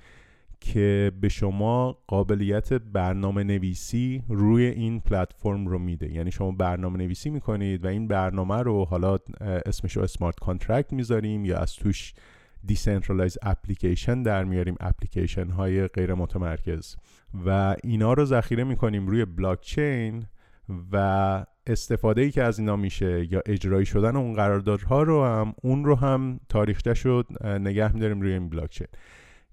[0.60, 6.13] که به شما قابلیت برنامه نویسی روی این پلتفرم رو میده.
[6.13, 11.45] یعنی شما برنامه نویسی می‌کنید و این برنامه رو حالا اسمش رو smart contract می‌ذاریم
[11.45, 12.13] یا از توش
[12.67, 16.95] decentralized application در میاریم اپلیکیشن های غیر متمرکز.
[17.45, 20.25] و اینا رو ذخیره می‌کنیم روی بلاک چین
[20.91, 25.86] و استفاده ای که از اینا میشه یا اجرایی شدن اون قراردادها رو هم اون
[25.86, 28.88] رو هم تاریخچه‌ش رو نگه میداریم روی این بلاک چین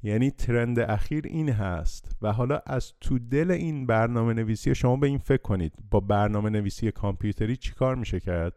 [0.03, 2.16] یعنی trend اخیر این هست.
[2.22, 5.72] و حالا از تو دل این برنامه نویسی شما به این فکر کنید.
[5.90, 8.53] با برنامه نویسی کامپیوتری چیکار میشه کرد؟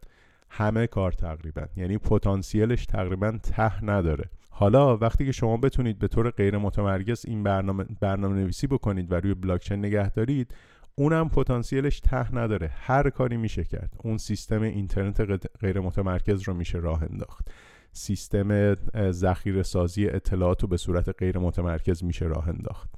[0.50, 1.66] همه کار تقریبا.
[1.76, 4.30] یعنی پتانسیلش تقریبا ته نداره.
[4.50, 9.16] حالا وقتی که شما بتونید به طور غیر متمرکز این برنامه, برنامه نویسی بکنید و
[9.16, 10.54] روی بلاکچین نگه دارید
[10.96, 12.72] اونم پتانسیلش ته نداره.
[12.74, 13.94] هر کاری میشه کرد.
[14.04, 17.48] اون سیستم اینترنت غیر متمرکز رو میشه راه انداخت.
[17.92, 18.76] سیستم
[19.12, 22.90] ذخیره سازی اطلاعات رو به صورت غیر متمرکز میشه راه انداخت.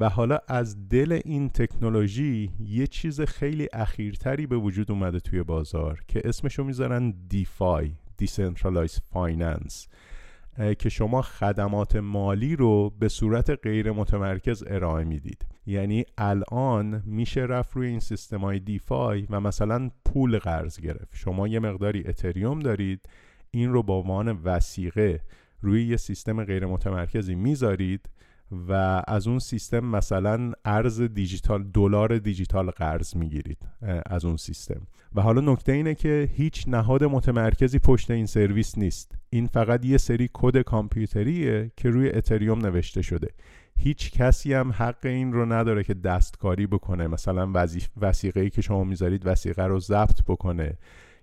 [0.00, 6.00] و حالا از دل این تکنولوژی یه چیز خیلی اخیرتری به وجود اومده توی بازار
[6.08, 7.92] که اسمشو می‌ذارن دیفای
[8.22, 9.86] Decentralized Finance
[10.78, 15.46] که شما خدمات مالی رو به صورت غیر متمرکز ارائه می‌دید.
[15.66, 21.10] یعنی الان میشه رفت روی این سیستم های دیفای و مثلا پول قرض گرفت.
[21.12, 23.08] شما یه مقداری اتریوم دارید
[23.50, 25.20] این رو با عنوان وسیقه
[25.60, 28.08] روی یه سیستم غیر متمرکزی می‌ذارید
[28.68, 33.58] و از اون سیستم مثلا ارز دیجیتال دلار دیجیتال قرض می‌گیرید
[34.06, 34.86] از اون سیستم.
[35.14, 39.18] و حالا نکته اینه که هیچ نهاد متمرکزی پشت این سرویس نیست.
[39.30, 43.28] این فقط یه سری کد کامپیوتریه که روی اتریوم نوشته شده.
[43.78, 47.06] هیچ کسی هم حق این رو نداره که دستکاری بکنه.
[47.06, 47.66] مثلا
[48.00, 50.78] وسیقه ای که شما می‌ذارید وسیقه رو ضبط بکنه.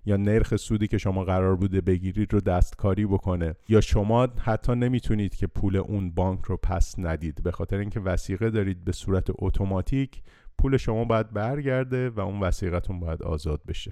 [0.06, 3.54] یا نرخ سودی که شما قرار بوده بگیرید رو دستکاری بکنه.
[3.68, 7.42] یا شما حتی نمی‌تونید که پول اون بانک رو پس ندید.
[7.42, 10.22] به خاطر اینکه وسیقه دارید به صورت اتوماتیک
[10.58, 13.90] پول شما باید برگرده و اون وسیقتون باید آزاد بشه.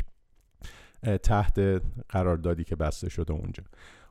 [1.22, 3.62] تحت قراردادی که بسته شده اونجا.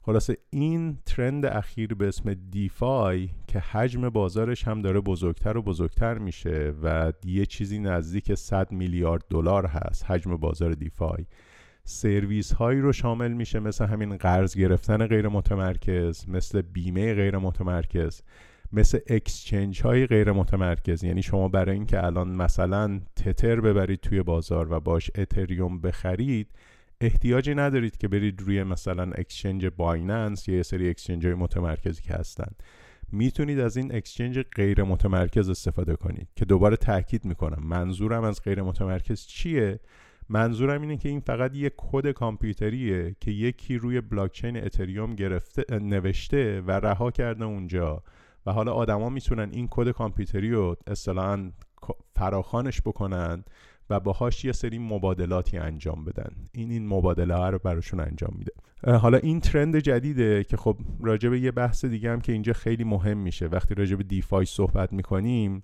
[0.04, 6.18] خلاصه این ترند اخیر به اسم دیفای که حجم بازارش هم داره بزرگتر و بزرگتر
[6.18, 11.26] میشه و یه چیزی نزدیک 100 میلیارد دلار هست حجم بازار دیفای.
[11.84, 18.22] سرویس هایی رو شامل میشه مثل همین قرض گرفتن غیر متمرکز مثل بیمه غیر متمرکز
[18.74, 24.72] مثل exchange های غیر متمرکز یعنی شما برای اینکه الان مثلا تتر ببرید توی بازار
[24.72, 26.48] و باش اتریوم بخرید
[27.02, 32.14] احتیاجی ندارید که برید روی مثلا exchange بایننس یا یه سری exchange های متمرکزی که
[32.14, 32.52] هستن.
[33.12, 38.62] می‌تونید از این exchange غیر متمرکز استفاده کنید که دوباره تاکید می‌کنم منظورم از غیر
[38.62, 39.80] متمرکز چیه؟
[40.30, 46.62] منظورم اینه که این فقط یک کد کامپیوتریه که یکی روی بلاکچین اتریوم گرفته نوشته
[46.62, 48.04] و رها کرده اونجا.
[48.46, 51.52] و حالا آدما می‌تونن این کد کامپیوتری رو اصطلاحا
[52.16, 53.44] فراخانش بکنن
[53.90, 56.32] و باهاش یه سری مبادلاتی انجام بدن.
[56.52, 58.52] این این مبادله ها رو براشون انجام میده.
[58.98, 62.84] حالا این ترند جدیده که خب راجع به یه بحث دیگه هم که اینجا خیلی
[62.84, 63.48] مهم میشه.
[63.48, 65.64] وقتی راجع به دیفای صحبت می‌کنیم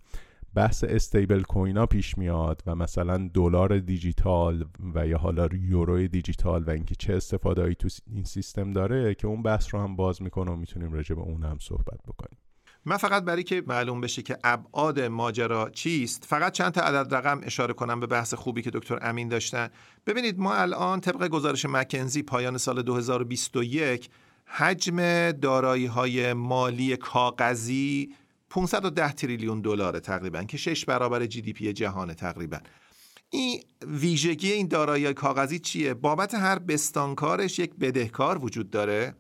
[0.58, 4.65] بحث استیبل کوینا پیش میاد و مثلا دلار دیجیتال
[4.96, 9.43] و یا حالا یورو دیجیتال و اینکه چه استفادهایی تو این سیستم داره که اون
[9.43, 12.38] بحث رو هم باز می‌کنه و می‌تونیم راجع به اون هم صحبت بکنیم.
[12.86, 17.39] من فقط برای که معلوم بشه که ابعاد ماجرا چیست فقط چند تا عدد رقم
[17.43, 19.70] اشاره کنم به بحث خوبی که دکتر امین داشتن.
[20.08, 24.10] ببینید ما الان طبق گزارش مکنزی پایان سال 2021
[24.46, 28.10] حجم دارایی های مالی کاغذی
[28.49, 32.57] 510 تریلیون دلار تقریبا که 6 برابر جی دی پی جهان تقریبا.
[33.29, 39.15] این ویژگی این دارایی کاغذی چیه؟ بابت هر بستانکارش یک بدهکار وجود داره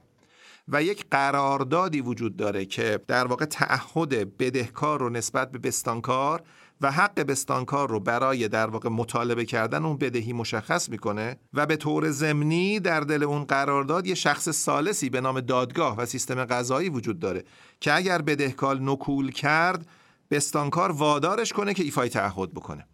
[0.67, 6.43] و یک قراردادی وجود داره که در واقع تعهد بدهکار رو نسبت به بستانکار
[6.81, 11.75] و حق بستانکار رو برای در واقع مطالبه کردن اون بدهی مشخص می‌کنه و به
[11.75, 16.89] طور ضمنی در دل اون قرارداد یه شخص سالسی به نام دادگاه و سیستم قضایی
[16.89, 17.43] وجود داره
[17.79, 19.87] که اگر بدهکار نکول کرد
[20.31, 22.87] بستانکار وادارش کنه که ایفای تعهد بکنه.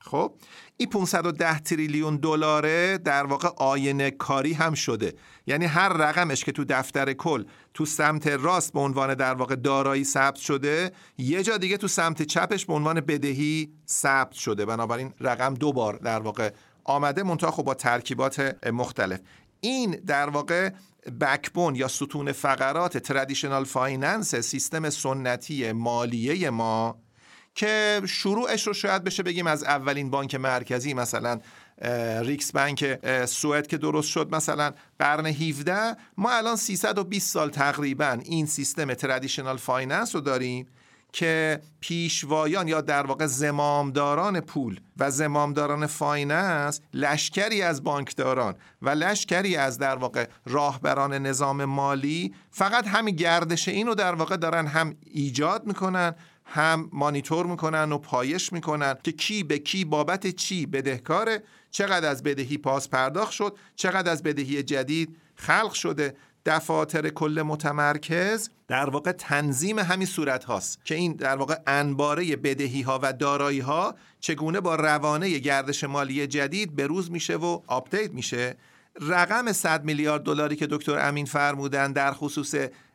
[0.00, 0.34] خب؟
[0.76, 5.14] این 510 تریلیون دلاره در واقع آینه کاری هم شده.
[5.46, 10.04] یعنی هر رقمش که تو دفتر کل تو سمت راست به عنوان در واقع دارایی
[10.04, 14.64] ثبت شده یه جا دیگه تو سمت چپش به عنوان بدهی ثبت شده.
[14.64, 16.50] بنابراین رقم دو بار در واقع
[16.84, 19.20] آمده منتها خب با ترکیبات مختلف.
[19.60, 20.70] این در واقع
[21.20, 27.01] backbone یا ستون فقرات traditional finance سیستم سنتی مالیه ما
[27.54, 31.40] که شروعش رو شاید بشه بگیم از اولین بانک مرکزی مثلا
[32.22, 38.46] ریکس بانک سوئد که درست شد مثلا قرن 17 ما الان 320 سال تقریبا این
[38.46, 40.66] سیستم traditional finance رو داریم
[41.12, 49.56] که پیشوایان یا در واقع زمامداران پول و زمامداران finance لشکری از بانکداران و لشکری
[49.56, 54.96] از در واقع راهبران نظام مالی فقط همین گردش این رو در واقع دارن هم
[55.06, 56.14] ایجاد می‌کنن
[56.52, 62.22] هم مانیتور می‌کنن و پایش می‌کنن که کی به کی بابت چی بدهکاره چقدر از
[62.22, 66.16] بدهی پاس پرداخت شد چقدر از بدهی جدید خلق شده.
[66.46, 72.82] دفاتر کل متمرکز در واقع تنظیم همین صورت هاست که این در واقع انباره بدهی
[72.82, 78.10] ها و دارایی ها چگونه با روانه گردش مالی جدید به روز میشه و update
[78.10, 78.56] میشه.
[79.00, 82.54] رقم 100 میلیارد دلاری که دکتر امین فرمودن در خصوص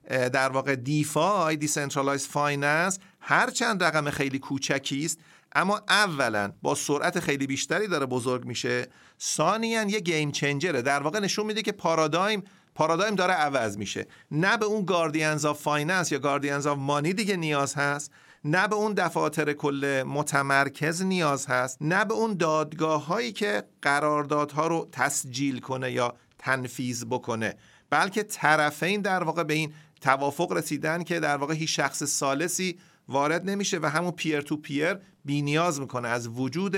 [0.09, 5.19] در واقع DeFi decentralized finance هرچند رقم خیلی کوچکی است
[5.55, 8.87] اما اولا با سرعت خیلی بیشتری داره بزرگ میشه.
[9.21, 10.81] ثانیا یه game changer ه.
[10.81, 12.43] در واقع نشون میده که پارادایم
[12.75, 14.07] پارادایم داره عوض میشه.
[14.31, 18.11] نه به اون guardians of finance یا guardians of money دیگه نیاز هست
[18.43, 24.67] نه به اون دفاتر کل متمرکز نیاز هست نه به اون دادگاه هایی که قراردادها
[24.67, 27.55] رو تسجیل کنه یا تنفیز بکنه
[27.89, 32.77] بلکه طرفین در واقع به این توافق رسیدن که در واقع هیچ شخص سالسی
[33.09, 36.75] وارد نمیشه و همون پیر تو پیر بی نیاز می‌کنه از وجود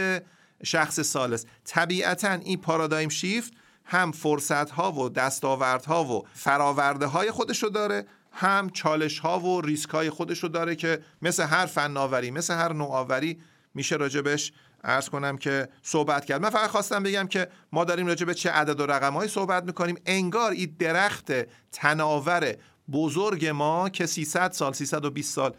[0.63, 1.45] شخص سالس.
[1.65, 3.53] طبیعتا این پارادایم شیفت
[3.85, 9.61] هم فرصت ها و دستاورد ها و فراورده های خودشو داره هم چالش ها و
[9.61, 13.39] ریسک های خودش رو داره که مثل هر فناوری مثل هر نوآوری
[13.73, 14.51] میشه راجبش
[14.83, 16.41] ارز کنم که صحبت کرد.
[16.41, 19.95] من فقط خواستم بگم که ما داریم راجع به چه عدد و رقم صحبت می‌کنیم.
[20.05, 21.31] انگار این درخت
[21.71, 22.55] تناور
[22.91, 25.53] بزرگ ما که 300 سال 320 سال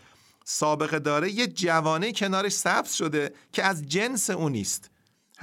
[0.44, 4.90] سابقه داره یه جوانه کنارش سبز شده که از جنس اون نیست.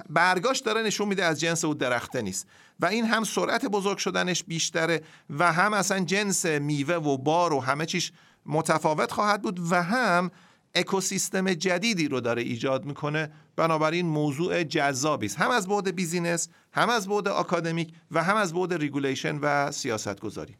[0.10, 2.48] برگاش داره نشون میده از جنس اون درخته نیست.
[2.80, 7.60] و این هم سرعت بزرگ شدنش بیشتره و هم اصلا جنس میوه و بار و
[7.60, 8.12] همه چیش
[8.46, 10.32] متفاوت خواهد بود و هم
[10.76, 13.32] اکوسیستم جدیدی رو داره ایجاد می‌کنه.
[13.56, 15.40] بنابراین موضوع جذابی است.
[15.40, 20.20] هم از بعد business هم از بعد آکادمیک و هم از بعد regulation و سیاست
[20.20, 20.56] گذاری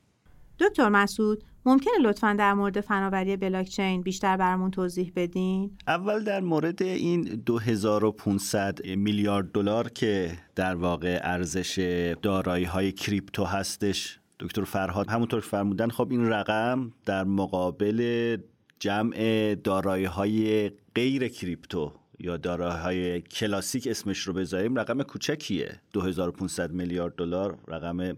[0.60, 6.84] دکتر مسعود ممکنه لطفا در مورد فناوری بلاکچین بیشتر برامون توضیح بدین؟ اول در مورد
[6.84, 11.80] این 2500 میلیارد دلار که در واقع ارزش
[12.22, 18.38] دارایی های crypto هستش دکتر فرهاد همونطور فرمودن خب این رقم در مقابل
[18.80, 27.16] جمع دارایی های غیر کریپتو یا دارایی کلاسیک اسمش رو بذاریم رقم کوچکیه 2500 میلیارد
[27.16, 28.18] دلار رقم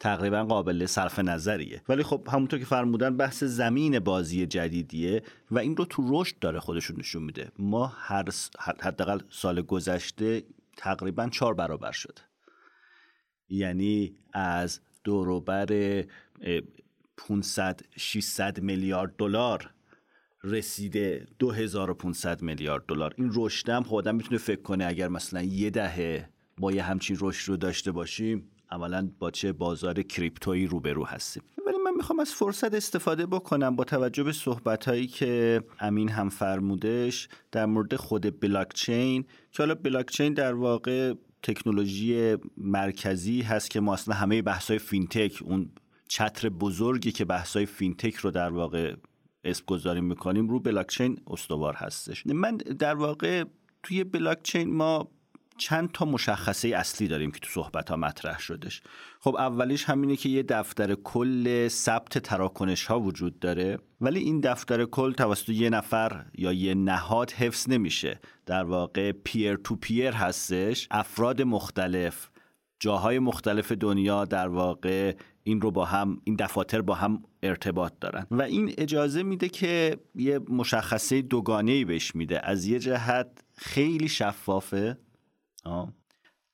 [0.00, 1.82] تقریبا قابل صرف نظریه.
[1.88, 6.60] ولی خب همونطور که فرمودن بحث زمین بازی جدیدیه و این رو تو رشد داره
[6.60, 7.52] خودشون نشون میده.
[7.58, 8.24] ما هر
[8.80, 10.42] حداقل سال گذشته
[10.76, 12.22] تقریبا چهار برابر شده
[13.48, 16.04] یعنی از دوروبر
[17.16, 19.70] 500 600 میلیارد دلار
[20.44, 23.14] رسیده 2500 میلیارد دلار.
[23.18, 26.28] این رشدم خب آدم می‌تونه فکر کنه اگر مثلا یه دهه
[26.58, 31.76] با یه همچین رشد رو داشته باشیم اولا با چه بازار کریپتویی روبرو هستیم؟ ولی
[31.84, 37.28] من می‌خوام از فرصت استفاده بکنم با توجه به صحبت هایی که امین هم فرمودش
[37.52, 39.22] در مورد خود بلاکچین
[39.52, 45.42] که حالا بلاکچین در واقع تکنولوژی مرکزی هست که ما اصلا همه بحث های فینتک
[45.44, 45.70] اون
[46.08, 48.94] چتر بزرگی که بحث های فینتک رو در واقع
[49.44, 52.26] اسم گذاری می‌کنیم رو بلاکچین استوار هستش.
[52.26, 53.44] من در واقع
[53.82, 55.10] توی بلاکچین ما
[55.58, 58.82] چند تا مشخصه اصلی داریم که تو صحبت ها مطرح شدش.
[59.20, 64.84] خب اولیش همینه که یه دفتر کل ثبت تراکنش ها وجود داره ولی این دفتر
[64.84, 68.20] کل توسط یه نفر یا یه نهاد حفظ نمیشه.
[68.46, 70.88] در واقع پیر تو پیر هستش.
[70.90, 72.30] افراد مختلف
[72.80, 78.26] جاهای مختلف دنیا در واقع این رو با هم این دفاتر با هم ارتباط دارن.
[78.30, 82.46] و این اجازه میده که یه مشخصه دوگانه بهش میده.
[82.46, 84.98] از یه جهت خیلی شفافه.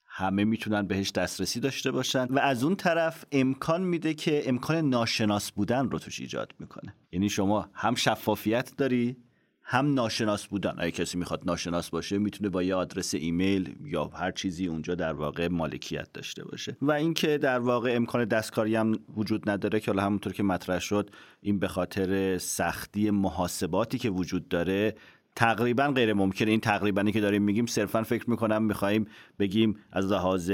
[0.06, 5.50] همه می‌تونن بهش دسترسی داشته باشن و از اون طرف امکان میده که امکان ناشناس
[5.50, 6.94] بودن رو توش ایجاد می‌کنه.
[7.12, 9.16] یعنی شما هم شفافیت داری
[9.62, 10.74] هم ناشناس بودن.
[10.78, 15.12] اگه کسی می‌خواد ناشناس باشه می‌تونه با یه آدرس ایمیل یا هر چیزی اونجا در
[15.12, 16.76] واقع مالکیت داشته باشه.
[16.82, 21.10] و اینکه در واقع امکان دستکاری هم وجود نداره که حالا همونطور که مطرح شد
[21.40, 24.94] این به خاطر سختی محاسباتی که وجود داره
[25.36, 29.06] تقریبا غیر ممکنه این تقریبا که داریم میگیم صرفا فکر می‌کنم می‌خوایم
[29.38, 30.50] بگیم از لحاظ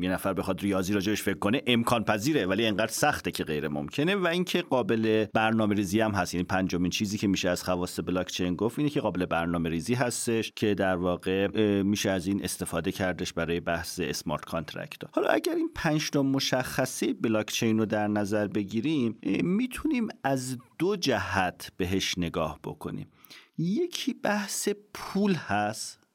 [0.00, 4.16] یه نفر بخواد ریاضی راجبش فکر کنه امکان پذیره ولی انقدر سخته که غیر ممکنه.
[4.16, 6.34] و اینکه قابل برنامه ریزی هم هست.
[6.34, 9.94] یعنی پنجمین چیزی که میشه از خواص بلاک چین گفت اینه که قابل برنامه ریزی
[9.94, 11.48] هستش که در واقع
[11.82, 17.12] میشه از این استفاده کردش برای بحث smart contract حالا اگر این پنج تا مشخصه
[17.12, 23.06] بلاک چین رو در نظر بگیریم می‌تونیم از دو جهت بهش نگاه بکنیم.
[23.58, 26.06] یکی بحث پول هست.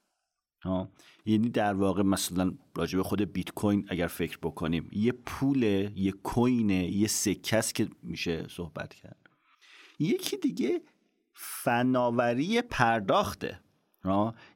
[1.26, 5.64] یعنی در واقع مثلا راجع به خود بیت کوین اگر فکر بکنیم یه پول
[5.96, 9.30] یه کوین یه سکه که میشه صحبت کرد.
[10.00, 10.82] یکی دیگه
[11.34, 13.60] فناوری پرداخته.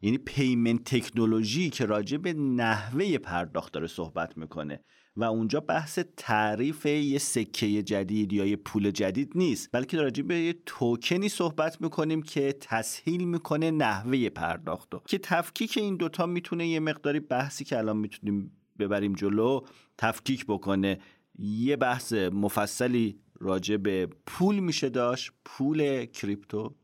[0.01, 4.83] یعنی پیمنت تکنولوژی که راجع به نحوه پرداخت داره صحبت می‌کنه.
[5.17, 10.39] و اونجا بحث تعریف یه سکه جدید یا یه پول جدید نیست بلکه راجع به
[10.39, 16.79] یه توکنی صحبت می‌کنیم که تسهیل می‌کنه نحوه پرداخت که تفکیک این دوتا می‌تونه یه
[16.79, 19.61] مقداری بحثی که الان می‌تونیم ببریم جلو
[19.97, 20.99] تفکیک بکنه.
[21.39, 26.75] یه بحث مفصلی راجع به پول میشه داشت پول کریپتو.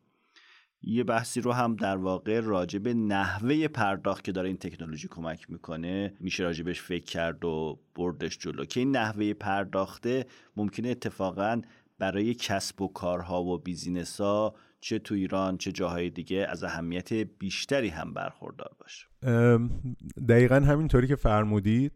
[0.84, 5.52] یه بحثی رو هم در واقع راجع به نحوه پرداخت که داره این تکنولوژی کمک
[5.52, 8.65] می‌کنه میشه راجبش فکر کرد و بردش جلو.
[8.65, 10.26] که این نحوه پرداخته
[10.58, 11.62] ممکنه اتفاقا
[12.00, 17.13] برای کسب و کارها و بیزینس ها چه تو ایران چه جاهای دیگه از اهمیت
[17.13, 19.08] بیشتری هم برخوردار باشه.
[20.27, 21.92] دقیقا همینطوری که فرمودید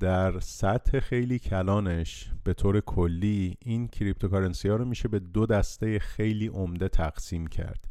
[0.00, 5.98] در سطح خیلی کلانش به طور کلی این cryptocurrency ها رو میشه به دو دسته
[5.98, 7.87] خیلی عمده تقسیم کرد.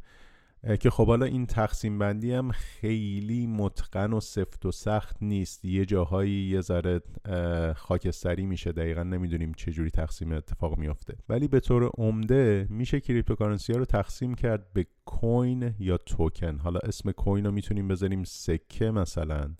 [0.75, 5.65] که خب حالا این تقسیم بندی هم خیلی متقن و سفت و سخت نیست.
[5.65, 7.01] یه جاهایی یه ذره
[7.75, 8.71] خاکستری میشه.
[8.71, 11.15] دقیقا نمی‌دونیم چه جوری تقسیم اتفاق میافته.
[11.29, 16.57] ولی به طور عمده میشه cryptocurrency ها رو تقسیم کرد به coin یا توکن.
[16.57, 19.55] حالا اسم coin رو می‌تونیم بذاریم سکه مثلا.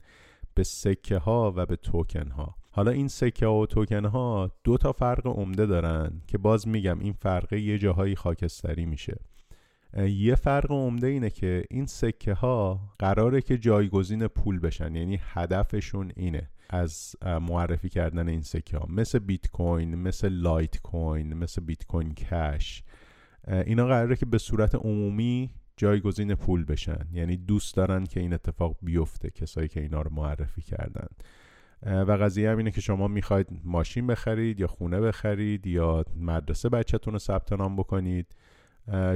[0.54, 2.56] به سکه ها و به توکن ها.
[2.72, 7.00] حالا این سکه ها و توکن ها دو تا فرق عمده دارن که باز میگم
[7.00, 9.18] این فرق یه جاهایی خاکستری میشه.
[9.98, 14.96] یه فرق عمده اینه که این سکه ها قراره که جایگزین پول بشن.
[14.96, 18.86] یعنی هدفشون اینه از معرفی کردن این سکه ها.
[18.90, 22.84] مثل بیت کوین مثل لایت کوین مثل بیت کوین کش
[23.66, 27.08] اینا قراره که به صورت عمومی جایگزین پول بشن.
[27.14, 31.08] یعنی دوست دارن که این اتفاق بیفته کسایی که اینا رو معرفی کردن.
[31.84, 37.14] و قضیه هم اینه که شما می‌خواید ماشین بخرید یا خونه بخرید یا مدرسه بچهتون
[37.14, 38.36] رو ثبت نام بکنید.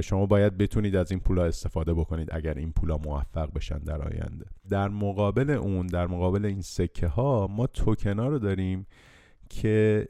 [0.02, 4.46] شما باید بتونید از این پولا استفاده بکنید اگر این پولا موفق بشن در آینده.
[4.68, 8.86] در مقابل اون در مقابل این سکه ها ما توکن ها رو داریم
[9.48, 10.08] که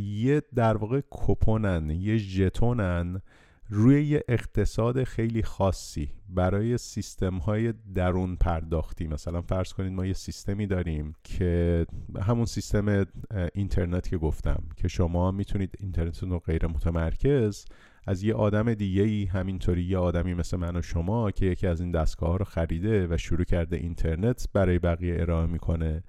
[0.00, 3.20] یه در واقع کپونن یه ژتونن
[3.68, 9.06] روی یه اقتصاد خیلی خاصی برای سیستم های درون پرداختی.
[9.06, 11.86] مثلا فرض کنید ما یه سیستمی داریم که
[12.20, 13.06] همون سیستم
[13.54, 17.64] اینترنت که گفتم که شما می‌تونید اینترنتتون رو غیر متمرکز
[18.06, 21.80] از یه آدم دیگه ای همینطوری یه آدمی مثل من و شما که یکی از
[21.80, 26.02] این دستگاه رو خریده و شروع کرده اینترنت برای بقیه ارائه می‌کنه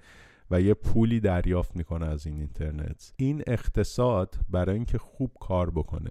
[0.50, 3.12] و یه پولی دریافت می‌کنه از این اینترنت.
[3.16, 6.10] این اقتصاد برای اینکه خوب کار بکنه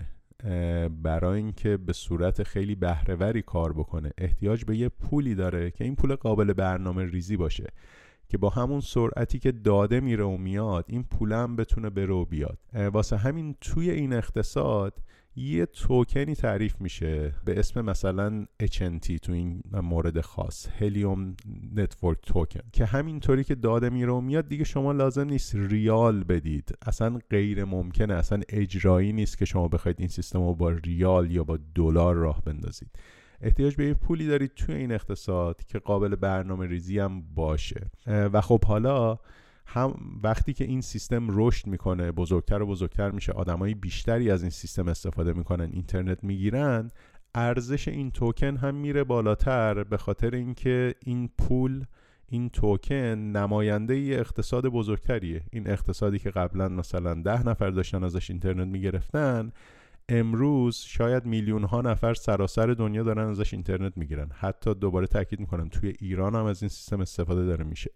[1.03, 5.95] برای اینکه به صورت خیلی بهره‌وری کار بکنه احتیاج به یه پولی داره که این
[5.95, 7.67] پول قابل برنامه ریزی باشه
[8.29, 12.57] که با همون سرعتی که داده میره و میاد این پولم بتونه بره بیاد.
[12.93, 15.01] واسه همین توی این اقتصاد
[15.37, 21.35] یه توکنی تعریف میشه به اسم مثلا HNT تو این مورد خاص Helium
[21.75, 26.77] Network Token که همینطوری که داده میره و میاد دیگه شما لازم نیست ریال بدید.
[26.81, 31.43] اصلا غیر ممکنه اصلا اجرایی نیست که شما بخواید این سیستم رو با ریال یا
[31.43, 32.89] با دلار راه بندازید.
[33.41, 37.89] احتیاج به یه پولی دارید توی این اقتصاد که قابل برنامه ریزی هم باشه.
[38.07, 39.19] و خب حالا
[39.67, 44.51] هم وقتی که این سیستم رشد می‌کنه بزرگتر و بزرگتر میشه آدمای بیشتری از این
[44.51, 46.91] سیستم استفاده می‌کنن اینترنت می‌گیرن
[47.35, 51.85] ارزش این توکن هم میره بالاتر به خاطر اینکه این پول
[52.29, 55.41] این توکن نماینده ای اقتصاد بزرگتریه.
[55.51, 59.51] این اقتصادی که قبلا مثلا ده نفر داشتن ازش اینترنت می‌گرفتن
[60.09, 64.31] امروز شاید میلیون ها نفر سراسر دنیا دارن ازش اینترنت می‌گیرن.
[64.33, 67.91] حتی دوباره تاکید می‌کنم توی ایران هم از این سیستم استفاده داره میشه.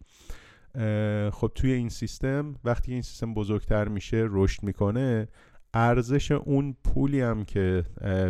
[1.33, 5.27] خب توی این سیستم وقتی این سیستم بزرگتر میشه رشد می‌کنه
[5.73, 7.83] ارزش اون پولی هم که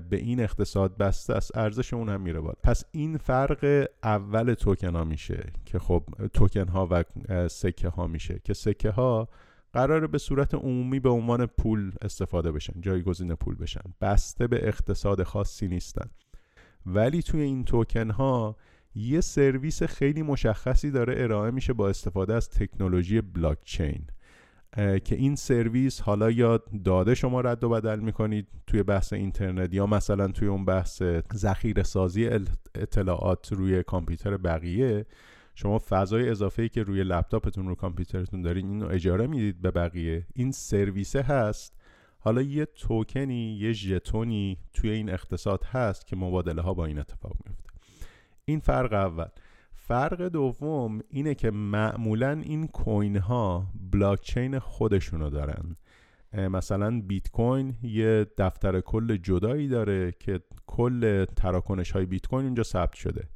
[0.10, 2.54] به این اقتصاد بسته است ارزش اون هم میره بالا.
[2.64, 7.04] پس این فرق اول توکن ها میشه که خب توکن ها و
[7.48, 9.30] سکه ها میشه که سکه ها
[9.74, 13.94] قراره به صورت عمومی به عنوان پول استفاده بشن جایگزین پول بشن.
[14.02, 16.10] بسته به اقتصاد خاصی نیستن.
[16.86, 18.56] ولی توی این توکن ها
[18.96, 24.08] یه سرویس خیلی مشخصی داره ارائه میشه با استفاده از تکنولوژی بلاک چین
[24.76, 29.86] که این سرویس حالا یا داده شما رد و بدل می‌کنید توی بحث اینترنت یا
[29.86, 32.30] مثلا توی اون بحث ذخیره سازی
[32.76, 35.06] اطلاعات روی کامپیوتر بقیه
[35.56, 40.28] شما فضای اضافه که روی لپتاپتون رو کامپیوترتون دارین اینو اجاره می‌دید به بقیه.
[40.34, 41.74] این سرویسه هست.
[42.20, 47.34] حالا یه توکنی یه ژتونی توی این اقتصاد هست که مبادله ها با این اتفاق
[47.46, 47.51] میفته
[48.52, 49.28] این فرق اول.
[49.74, 55.76] فرق دوم اینه که معمولا این کوین ها بلاکچین خودشونو دارن.
[56.34, 62.64] مثلا بیت کوین یه دفتر کل جدایی داره که کل تراکنش های بیت کوین اونجا
[62.64, 63.28] ثبت شده.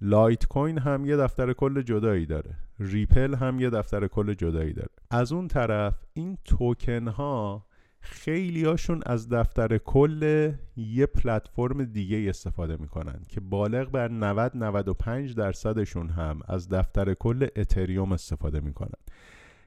[0.00, 2.56] لایت کوین هم یه دفتر کل جدایی داره.
[2.78, 4.90] ریپل هم یه دفتر کل جدایی داره.
[5.10, 7.66] از اون طرف این توکن ها
[8.00, 15.34] خیلی هاشون از دفتر کل یه پلتفرم دیگه استفاده می‌کنن که بالغ بر 90 95
[15.34, 19.00] درصدشون هم از دفتر کل اتریوم استفاده می‌کنن.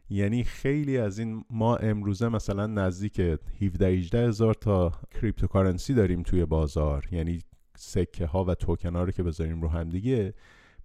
[0.09, 3.19] یعنی خیلی از این ما امروزه مثلا نزدیک
[3.61, 7.07] 17 18 هزار تا cryptocurrency داریم توی بازار.
[7.11, 7.39] یعنی
[7.77, 10.33] سکه ها و توکن ها رو که بذاریم رو هم دیگه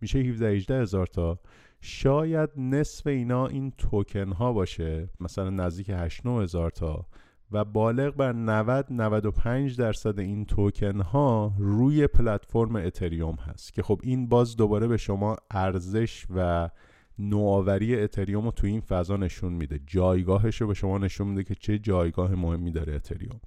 [0.00, 1.38] میشه 17 18 هزار تا.
[1.80, 5.08] شاید نصف اینا این توکن ها باشه.
[5.20, 7.06] مثلا نزدیک 8 9 هزار تا.
[7.52, 14.00] و بالغ بر 90 95 درصد این توکن ها روی پلتفرم اتریوم هست که خب
[14.02, 16.70] این باز دوباره به شما ارزش و
[17.18, 19.80] نوآوری اتریوم رو تو این فضا نشون میده.
[19.86, 23.40] جایگاهش رو به شما نشون میده که چه جایگاه مهمی داره اتریوم.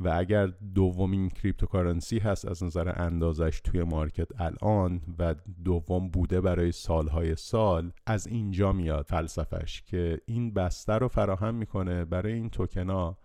[0.00, 5.34] و اگر دومین cryptocurrency هست از نظر اندازش توی market الان و
[5.64, 12.04] دوم بوده برای سالهای سال از اینجا میاد فلسفش که این بستر رو فراهم می‌کنه
[12.04, 13.16] برای این توکنا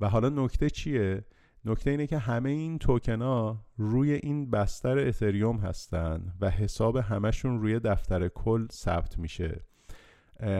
[0.00, 1.24] و حالا نکته چیه؟
[1.64, 7.80] نکته اینه که همه این توکنا روی این بستر اتریوم هستن و حساب همشون روی
[7.80, 9.60] دفتر کل ثبت میشه.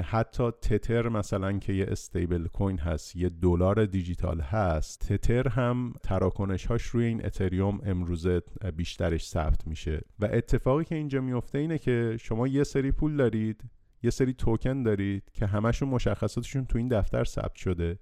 [0.05, 6.83] حتی تتر مثلا که یه stablecoin هست یه دلار دیجیتال هست تتر هم تراکنش هاش
[6.83, 8.43] روی این اتریوم امروزه
[8.77, 10.01] بیشترش ثبت میشه.
[10.19, 13.65] و اتفاقی که اینجا میفته اینه که شما یه سری پول دارید
[14.03, 17.99] یه سری توکن دارید که همشون مشخصاتشون تو این دفتر ثبت شده.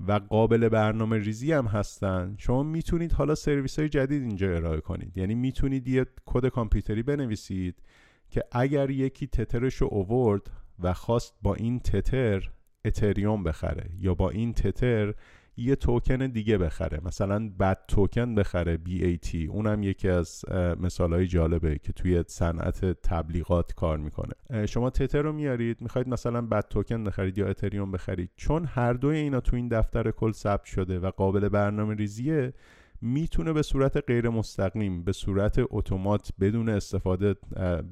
[0.00, 2.34] و قابل برنامه ریزی هم هستن.
[2.38, 5.16] شما می‌تونید حالا سرویس های جدید اینجا ارائه کنید.
[5.16, 7.82] یعنی می‌تونید یه کد کامپیوتری بنویسید
[8.30, 10.50] که اگر یکی تترش رو اوورد
[10.82, 12.50] و خواست با این تتر
[12.84, 15.14] اتریوم بخره یا با این تتر
[15.56, 17.00] یه توکن دیگه بخره.
[17.04, 20.44] مثلا بد توکن بخره BAT اونم یکی از
[20.80, 24.66] مثال های جالبه که توی صنعت تبلیغات کار می‌کنه.
[24.66, 28.30] شما تتر رو میارید می‌خواید مثلا بد توکن بخرید یا اتریوم بخرید.
[28.36, 32.52] چون هر دوی اینا تو این دفتر کل ثبت شده و قابل برنامه ریزیه
[33.00, 37.34] می‌تونه به صورت غیر مستقیم به صورت اتومات بدون استفاده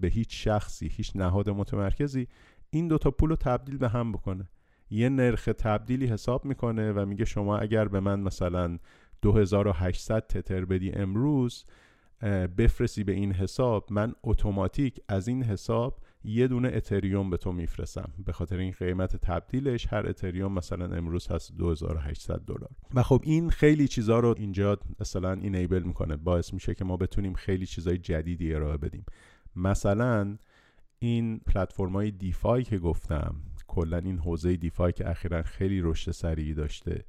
[0.01, 2.29] به هیچ شخصی هیچ نهاد متمرکزی
[2.71, 4.49] این دوتا پول رو تبدیل به هم بکنه.
[4.93, 8.79] یه نرخ تبدیلی حساب می‌کنه و میگه شما اگر به من مثلا
[9.23, 11.65] 2800 تتر بدی امروز
[12.59, 18.13] بفرستی به این حساب من اتوماتیک از این حساب یه دونه اتریوم به تو میفرستم.
[18.27, 22.71] به خاطر این قیمت تبدیلش هر اتریوم مثلا امروز هست 2800 دلار.
[22.95, 26.17] و خب این خیلی چیزا رو اینجا مثلا اینیبل می‌کنه.
[26.17, 29.05] باعث میشه که ما بتونیم خیلی چیزای جدیدی ارائه بدیم.
[29.57, 30.37] مثلا
[30.99, 33.35] این پلتفرم‌های دیفای که گفتم
[33.73, 37.05] کلا این حوزه دیفای که اخیرا خیلی رشد سریعی داشته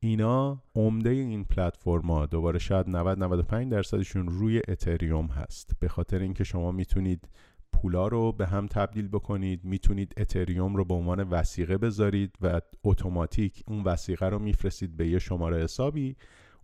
[0.00, 5.70] اینا عمده این پلتفرما دوباره شاید 90 95 درصدشون روی اتریوم هست.
[5.80, 7.28] به خاطر اینکه شما می‌تونید
[7.72, 13.62] پولا رو به هم تبدیل بکنید می‌تونید اتریوم رو به عنوان وسیقه بذارید و اتوماتیک
[13.66, 16.16] اون وسیقه رو میفرستید به یه شماره حسابی.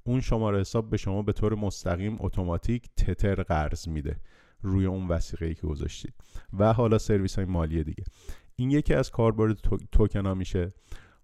[0.05, 4.17] اون شماره حساب به شما به طور مستقیم اتوماتیک تتر قرض میده
[4.63, 6.15] روی اون وثیقه ای که گذاشتید.
[6.59, 8.05] و حالا سرویس های مالی دیگه.
[8.57, 9.57] این یکی از کاربرد
[9.93, 10.73] توکن ها میشه.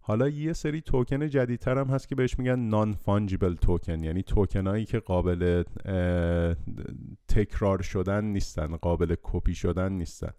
[0.01, 4.85] حالا یه سری توکن جدیدتر هم هست که بهش میگن non-fungible token یعنی توکن هایی
[4.85, 5.63] که قابل
[7.29, 10.31] تکرار شدن نیستن قابل کپی شدن نیستن.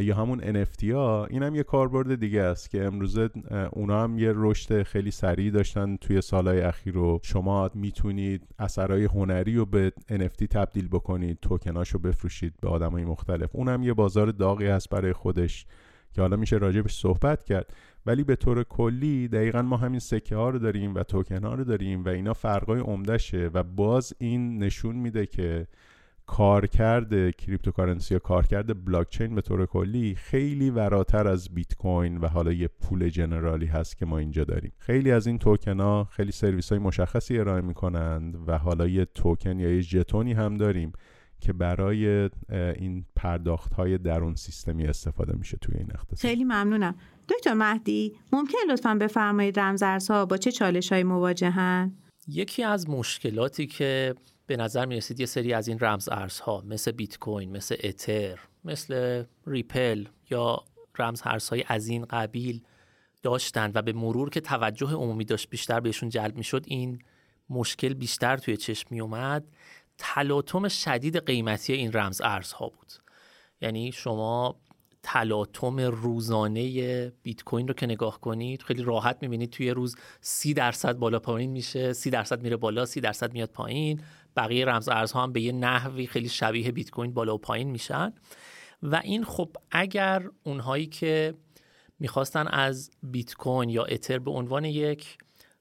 [0.00, 3.30] یا همون NFT ها این هم یه کاربرد دیگه است که امروزه
[3.72, 9.56] اونا هم یه رشد خیلی سریع داشتن توی سالهای اخیر رو شما می‌تونید اثرهای هنری
[9.56, 13.50] رو به NFT تبدیل بکنید توکناش رو بفروشید به آدمای مختلف.
[13.52, 15.66] اون هم یه بازار داغی هست برای خودش.
[16.12, 17.72] که حالا میشه راجبش صحبت کرد.
[18.06, 21.64] ولی به طور کلی دقیقا ما همین سکه ها رو داریم و توکن ها رو
[21.64, 25.66] داریم و اینا فرقای عمده‌شه و باز این نشون میده که
[26.26, 32.52] کارکرد cryptocurrency یا کارکرد بلاکچین به طور کلی خیلی فراتر از بیت کوین و حالا
[32.52, 34.72] یه پول general ی هست که ما اینجا داریم.
[34.78, 39.58] خیلی از این توکن ها خیلی سرویس های مشخصی ارائه می‌کنند و حالا یه توکن
[39.60, 40.92] یا یه ژتونی هم داریم.
[41.40, 46.18] که برای این پرداخت های درون سیستمی استفاده میشه توی این اقتصاد.
[46.18, 46.94] خیلی ممنونم.
[47.28, 51.92] دکتر مهدی ممکن لطفا بفرمایید رمزارزها با چه چالش های مواجهن؟
[52.28, 54.14] یکی از مشکلاتی که
[54.46, 58.38] به نظر می رسید یه سری از این رمز ارزها مثل بیت کوین مثل اتر
[58.64, 60.64] مثل ریپل یا
[60.98, 62.62] رمز ارزهای از این قبیل
[63.22, 66.98] داشتن و به مرور که توجه عمومی داشت بیشتر بهشون جلب می شد این
[67.50, 69.44] مشکل بیشتر توی چشم می اومد
[69.98, 72.92] تلاطم شدید قیمتی این رمز ارزها بود.
[73.60, 74.60] یعنی شما
[75.02, 80.96] تلاطم روزانه بیت کوین رو که نگاه کنید خیلی راحت می‌بینید توی روز سی درصد
[80.96, 84.00] بالا پایین میشه سی درصد میره بالا سی درصد میاد پایین.
[84.36, 88.12] بقیه رمز ارزها هم به یه نحوی خیلی شبیه بیت کوین بالا و پایین میشن.
[88.82, 91.34] و این خب اگر اونهایی که
[91.98, 95.18] می‌خواستن از بیت کوین یا اتر به عنوان یک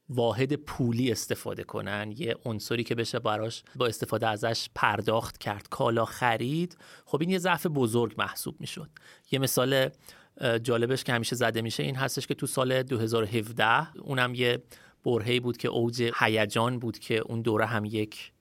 [0.09, 2.13] واحد پولی استفاده کنن.
[2.17, 5.69] یه عنصری که بشه براش با استفاده ازش پرداخت کرد.
[5.69, 6.77] کالا خرید.
[7.05, 8.89] خب این یه ضعف بزرگ محسوب می‌شد.
[9.31, 9.89] یه مثال
[10.63, 14.63] جالبش که همیشه زده میشه این هستش که تو سال 2017 اونم یه
[15.05, 18.31] برهی بود که اوج هیجان بود که اون دوره هم یک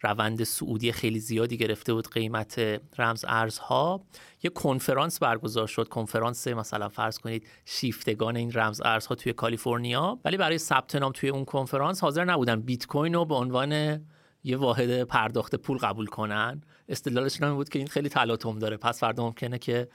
[0.00, 4.04] روند سعودی خیلی زیادی گرفته بود قیمت رمز ارزها.
[4.42, 5.88] یه کنفرانس برگزار شد.
[5.88, 10.18] کنفرانس مثلا فرض کنید شیفتگان این رمز ارزها توی کالیفرنیا.
[10.24, 14.00] ولی برای ثبت نام توی اون کنفرانس حاضر نبودن بیت کوین رو به عنوان
[14.44, 16.60] یه واحد پرداخت پول قبول کنن.
[16.88, 18.76] استدلالشون این بود که این خیلی تلاطم داره.
[18.76, 19.88] پس فردا ممکنه که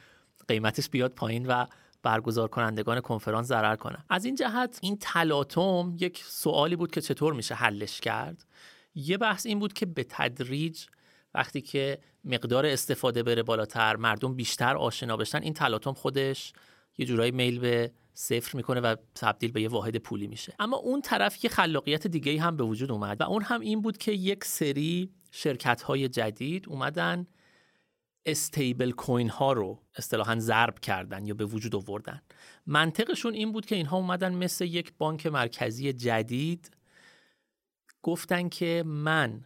[0.47, 1.65] قیمتش بیاد پایین و
[2.03, 4.03] برگزار کنندگان کنفرانس ضرر کنن.
[4.09, 8.45] از این جهت این تلاطم یک سوالی بود که چطور میشه حلش کرد؟
[8.95, 10.85] یه بحث این بود که به تدریج
[11.33, 16.53] وقتی که مقدار استفاده بره بالاتر مردم بیشتر آشنا بشن این تلاطم خودش
[16.97, 20.55] یه جورایی میل به صفر می‌کنه و تبدیل به یه واحد پولی میشه.
[20.59, 23.97] اما اون طرف یه خلاقیت دیگه هم به وجود اومد و اون هم این بود
[23.97, 27.27] که یک سری شرکت های جدید اومدن
[28.25, 32.21] استیبل کوین ها رو اصطلاحا ضرب کردن یا به وجود آوردن.
[32.65, 36.71] منطقشون این بود که اینها اومدن مثل یک بانک مرکزی جدید
[38.03, 39.45] گفتن که من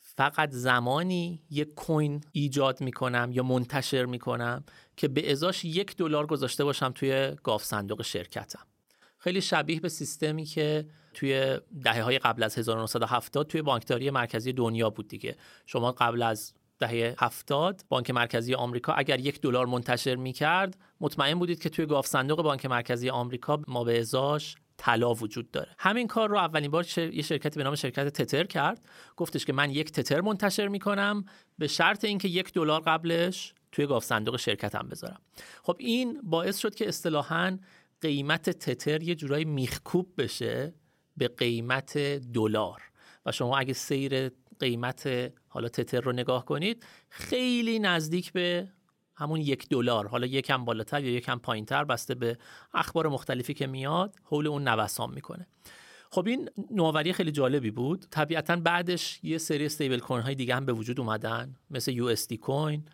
[0.00, 4.64] فقط زمانی یک کوین ایجاد می‌کنم یا منتشر می‌کنم
[4.96, 8.66] که به ازاش یک دلار گذاشته باشم توی گاف صندوق شرکتم.
[9.18, 14.90] خیلی شبیه به سیستمی که توی دهه های قبل از 1970 توی بانکداری مرکزی دنیا
[14.90, 15.36] بود دیگه.
[15.66, 21.62] شما قبل از دهه 70 بانک مرکزی آمریکا اگر یک دلار منتشر می‌کرد مطمئن بودید
[21.62, 25.74] که توی گاف صندوق بانک مرکزی آمریکا ما به ازاش طلا وجود داره.
[25.78, 28.88] همین کار رو اولین بار یه شرکتی به نام شرکت تتر کرد.
[29.16, 31.24] گفتش که من یک تتر منتشر می‌کنم.
[31.58, 35.20] به شرط اینکه یک دلار قبلش توی گاف صندوق شرکتم بذارم.
[35.62, 37.58] خب این باعث شد که اصطلاحا
[38.00, 40.74] قیمت تتر یه جورایی میخکوب بشه
[41.16, 41.98] به قیمت
[42.32, 42.82] دلار.
[43.26, 48.68] و شما اگه سیر قیمت حالا تتر رو نگاه کنید خیلی نزدیک به
[49.16, 52.38] همون یک دلار حالا یکم بالاتر یا یکم پایینتر بسته به
[52.74, 55.46] اخبار مختلفی که میاد حول اون نوسان می‌کنه.
[56.10, 58.06] خب این نوآوری خیلی جالبی بود.
[58.10, 62.28] طبیعتا بعدش یه سری استیبل کوین های دیگه هم به وجود اومدن مثل یو اس
[62.28, 62.84] دی کوین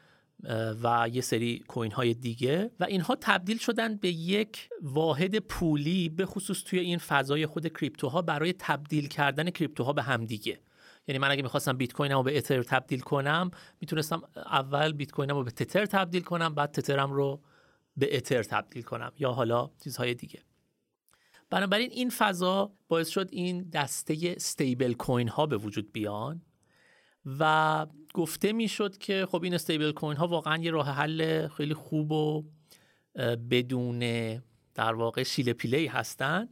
[0.83, 6.27] و یه سری کوین های دیگه و اینها تبدیل شدن به یک واحد پولی به
[6.27, 10.59] خصوص توی این فضای خود کریپتوها برای تبدیل کردن کریپتوها به همدیگه.
[11.07, 13.51] یعنی من اگه می‌خواستم بیت کوینم رو به اتر تبدیل کنم
[13.81, 17.43] می‌تونستم اول بیت کوینم رو به تتر تبدیل کنم بعد تترم رو
[17.97, 20.43] به اتر تبدیل کنم یا حالا چیزهای دیگه.
[21.51, 26.43] بنابراین این فضا باعث شد این دسته استیبل کوین ها به وجود بیان
[27.39, 32.13] و گفته می‌شد که خب این استیبل کوین ها واقعا یه راه حل خیلی خوب
[32.13, 32.45] و
[33.51, 33.99] بدون
[34.75, 36.49] در واقع شیل پیله هستن.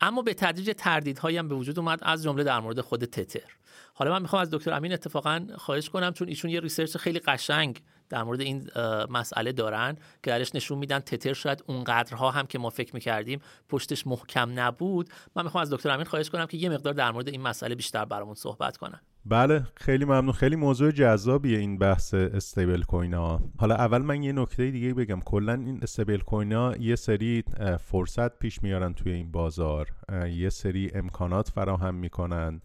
[0.00, 3.52] اما به تدریج تردیدهایی هم به وجود اومد از جمله در مورد خود تتر.
[3.94, 7.82] حالا من می‌خوام از دکتر امین اتفاقا خواهش کنم چون ایشون یه research خیلی قشنگ
[8.08, 8.70] در مورد این
[9.10, 14.06] مسئله دارن که درش نشون میدن تتر شاید اونقدرها هم که ما فکر می‌کردیم پشتش
[14.06, 15.08] محکم نبود.
[15.36, 18.04] من می‌خوام از دکتر امین خواهش کنم که یه مقدار در مورد این مسئله بیشتر
[18.04, 19.00] برامون صحبت کنن.
[19.28, 20.32] بله خیلی ممنون.
[20.32, 23.40] خیلی موضوع جذابیه این بحث stablecoin ها.
[23.58, 25.20] حالا اول من یه نکته دیگه بگم.
[25.20, 27.44] کلا این stablecoin ها یه سری
[27.80, 29.88] فرصت پیش میارن توی این بازار.
[30.30, 32.60] یه سری امکانات فراهم می‌کنن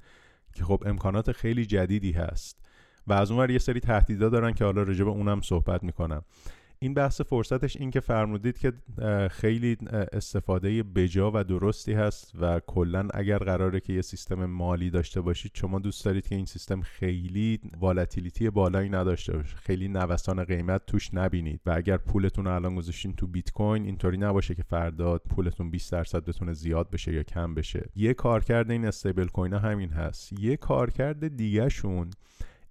[0.53, 2.59] که خب امکانات خیلی جدیدی هست.
[3.07, 6.21] و از اونور یه سری تهدیدا دارن که حالا راجع به اونم صحبت می‌کنم.
[6.83, 8.73] این بحث فرصتش این که فرمودید که
[9.31, 9.77] خیلی
[10.13, 15.51] استفاده بجا و درستی هست و کلا اگر قراره که یه سیستم مالی داشته باشید
[15.55, 21.13] شما دوست دارید که این سیستم خیلی volatility بالایی نداشته باشه خیلی نوسان قیمت توش
[21.13, 25.69] نبینید و اگر پولتون رو الان گذاشتین تو بیت کوین اینطوری نباشه که فردا پولتون
[25.69, 27.89] 20 درصد بتونه زیاد بشه یا کم بشه.
[27.95, 30.39] یه کارکرد این stablecoin همین هست.
[30.39, 32.09] یه کارکرد دیگه شون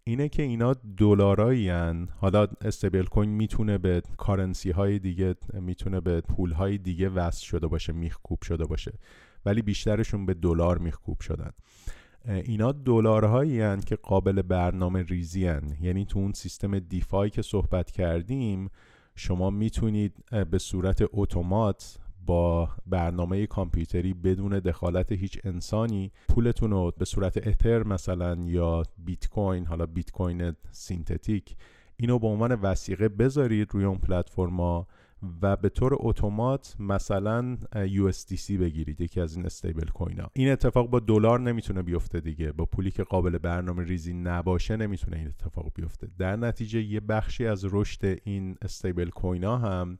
[0.04, 1.70] اینه که اینا دلارایی
[2.16, 7.92] حالا stablecoin می‌تونه به currency های دیگه می‌تونه به پول های دیگه وصل شده باشه
[7.92, 8.92] میخکوب شده باشه.
[9.46, 11.50] ولی بیشترشون به دلار میخکوب شدن.
[12.24, 15.76] اینا دلارهایی که قابل برنامه ریزی هن.
[15.80, 18.68] یعنی تو اون سیستم DeFi که صحبت کردیم
[19.14, 27.04] شما می‌تونید به صورت اتومات با برنامه کامپیوتری بدون دخالت هیچ انسانی پولتون رو به
[27.04, 31.56] صورت اتر مثلا یا بیت کوین حالا بیت کوین synthetic
[31.96, 34.86] اینو به عنوان وسیقه بذارید روی اون پلتفرما
[35.42, 40.30] و به طور اتومات مثلا USDC بگیرید یکی از این استیبل کوین ها.
[40.32, 42.52] این اتفاق با دلار نمی‌تونه بیفته دیگه.
[42.52, 46.08] با پولی که قابل برنامه ریزی نباشه نمی‌تونه این اتفاق بیفته.
[46.18, 49.98] در نتیجه یه بخشی از رشد این استیبل کوین ها هم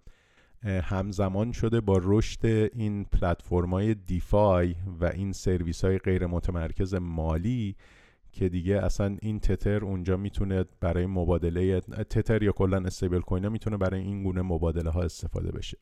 [0.65, 7.77] همزمان شده با رشد این پلتفرم‌های دیفای و این سرویس های غیر متمرکز مالی
[8.33, 13.77] که دیگه اصلا این تتر اونجا می‌تونه برای مبادله تتر یا کلا استیبل کوین می‌تونه
[13.77, 15.79] برای این گونه مبادله ها استفاده بشه.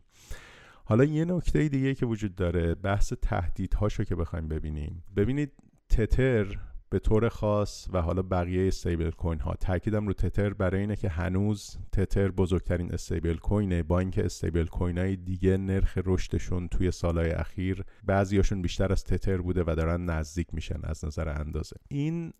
[0.85, 5.05] حالا یه نکته دیگه که وجود داره بحث تهدیدهاشو که بخوایم ببینیم.
[5.17, 5.53] ببینید
[5.89, 6.59] تتر
[6.91, 9.55] به طور خاص و حالا بقیه استیبل کوین ها.
[9.55, 14.99] تاکیدم رو تتر برای اینه که هنوز تتر بزرگترین استیبل کوینه با اینکه استیبل کوین
[14.99, 20.55] های دیگه نرخ رشدشون توی سالهای اخیر بعضیاشون بیشتر از تتر بوده و دارن نزدیک
[20.55, 21.77] میشن از نظر اندازه.
[21.89, 22.33] این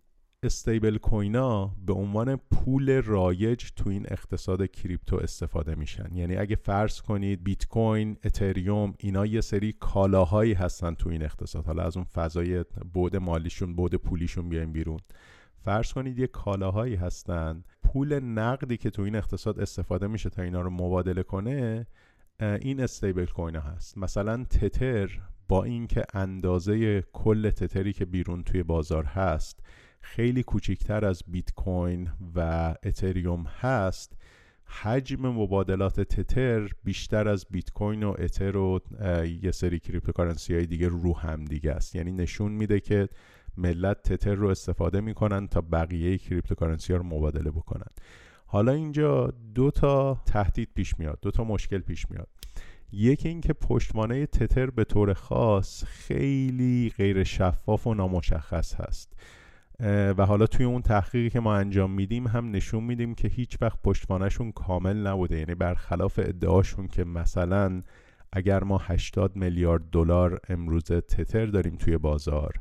[0.43, 6.09] استیبل کوینا به عنوان پول رایج تو این اقتصاد کریپتو استفاده میشن.
[6.13, 11.65] یعنی اگه فرض کنید بیت کوین اتریوم اینا یه سری کالاهایی هستن تو این اقتصاد.
[11.65, 14.99] حالا از اون فضای بود مالیشون بود پولیشون بیایم بیرون.
[15.57, 17.63] فرض کنید یه کالاهایی هستن.
[17.83, 21.87] پول نقدی که تو این اقتصاد استفاده میشه تا اینا رو مبادله کنه
[22.39, 23.97] این استیبل کوین هست.
[23.97, 29.59] مثلا تتر با اینکه اندازه کل تتری که بیرون توی بازار هست
[30.01, 34.17] خیلی کوچیکتر از بیت کوین و اتریوم هست.
[34.65, 38.79] حجم مبادلات تتر بیشتر از بیت کوین و اتر و
[39.43, 41.95] یه سری cryptocurrency های دیگه رو هم دیگه است.
[41.95, 43.09] یعنی نشون میده که
[43.57, 47.91] ملت تتر رو استفاده می‌کنن تا بقیه cryptocurrency ها رو مبادله بکنن.
[48.45, 52.27] حالا اینجا دو تا تهدید پیش میاد دو تا مشکل پیش میاد.
[52.91, 59.13] یکی اینکه پشتوانه تتر به طور خاص خیلی غیر شفاف و نامشخص هست.
[60.17, 63.79] و حالا توی اون تحقیقی که ما انجام میدیم هم نشون میدیم که هیچ وقت
[63.83, 65.39] پشتوانهشون کامل نبوده.
[65.39, 67.81] یعنی برخلاف ادعاشون که مثلا
[68.33, 72.53] اگر ما 80 میلیارد دلار امروز تتر داریم توی بازار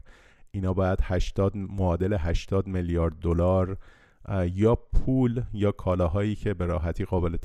[0.51, 3.77] اینا باید 80 معادل 80 میلیارد دلار
[4.55, 7.37] یا پول یا کالاهایی که به راحتی قابل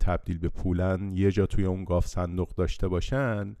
[0.00, 3.56] تبدیل به پولن یه جا توی اون گاف صندوق داشته باشن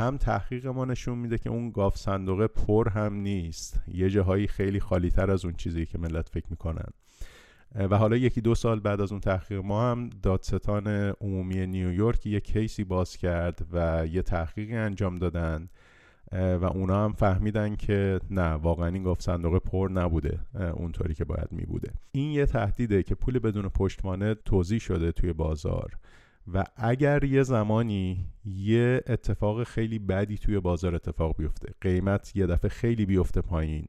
[0.00, 3.82] هم تحقیق ما نشون میده که اون گاف صندوق پر هم نیست.
[3.88, 6.88] یه جاهایی خیلی خالی تر از اون چیزی که ملت فکر می‌کنن.
[7.74, 10.86] و حالا یکی دو سال بعد از اون تحقیق ما هم دادستان
[11.20, 15.68] عمومی نیویورک یه کیسی باز کرد و یه تحقیقی انجام دادن.
[16.32, 20.38] و اونا هم فهمیدن که نه واقعا این گفت صندوق پر نبوده
[20.74, 25.32] اونطوری که باید می بوده این یه تهدیده که پول بدون پشتوانه توضیح شده توی
[25.32, 25.90] بازار.
[26.54, 32.70] و اگر یه زمانی یه اتفاق خیلی بدی توی بازار اتفاق بیفته قیمت یه دفعه
[32.70, 33.86] خیلی بیفته پایین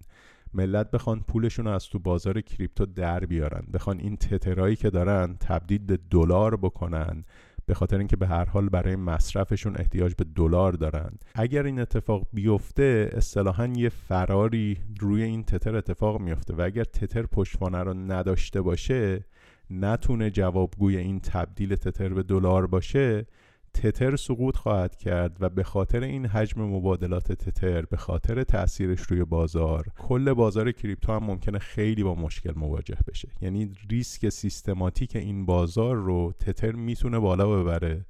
[0.53, 5.37] ملت بخوان پولشون رو از تو بازار کریپتو در بیارن بخوان این تترایی که دارن
[5.39, 7.23] تبدیل به دلار بکنن
[7.65, 11.11] به خاطر اینکه به هر حال برای مصرفشون احتیاج به دلار دارن.
[11.35, 17.25] اگر این اتفاق بیفته اصطلاحا یه فراری روی این تتر اتفاق میفته و اگر تتر
[17.25, 19.25] پشتوانه رو نداشته باشه
[19.71, 23.25] نتونه جوابگوی این تبدیل تتر به دلار باشه
[23.73, 29.23] تتر سقوط خواهد کرد و به خاطر این حجم مبادلات تتر به خاطر تاثیرش روی
[29.23, 33.29] بازار کل بازار کریپتو هم ممکنه خیلی با مشکل مواجه بشه.
[33.41, 38.05] یعنی ریسک سیستماتیک این بازار رو تتر می‌تونه بالا ببره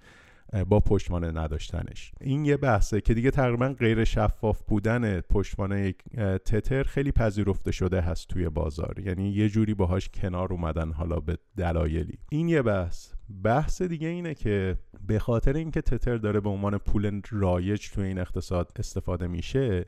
[0.70, 2.12] با پشتوانه نداشتنش.
[2.22, 5.93] این یه بحثه که دیگه تقریبا غیر شفاف بودن پشتوانه
[6.45, 8.99] تتر خیلی پذیرفته شده هست توی بازار.
[8.99, 12.20] یعنی یه جوری باهاش کنار اومدن حالا به دلایلی.
[12.32, 13.14] این یه بحث.
[13.43, 14.78] بحث دیگه اینه که
[15.08, 19.86] به خاطر اینکه تتر داره به عنوان پول رایج توی این اقتصاد استفاده میشه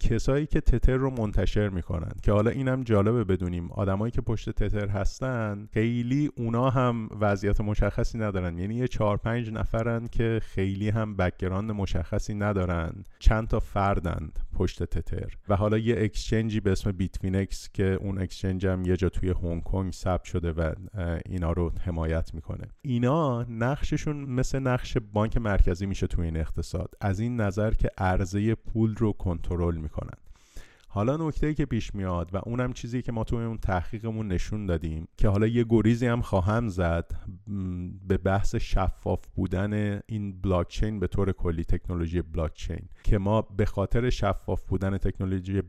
[0.00, 3.70] کسایی که تتر رو منتشر می‌کنن که حالا اینم جالبه بدونیم.
[3.72, 8.58] آدمایی که پشت تتر هستن خیلی اونا هم وضعیت مشخصی ندارن.
[8.58, 13.04] یعنی یه چهار پنج نفرن که خیلی هم background مشخصی ندارن.
[13.18, 15.36] چند تا فردند پشت تتر.
[15.48, 19.34] و حالا یه exchange ی به اسم Bitfinex که اون exchange هم یه جا توی
[19.42, 20.72] هنگ کنگ ثبت شده و
[21.26, 22.64] اینا رو حمایت می‌کنه.
[22.82, 26.94] اینا نقششون مثل نقش بانک مرکزی میشه توی این اقتصاد.
[27.00, 30.18] از این نظر که عرضه پول رو کنترل می‌کنن
[30.92, 34.66] حالا نکته ای که پیش میاد و اونم چیزی که ما تو اون تحقیقمون نشون
[34.66, 37.14] دادیم که حالا یه گریزی هم خواهم زد
[38.08, 44.10] به بحث شفاف بودن این بلاکچین به طور کلی تکنولوژی بلاکچین که ما به خاطر
[44.10, 45.62] شفاف بودن تکنولوژی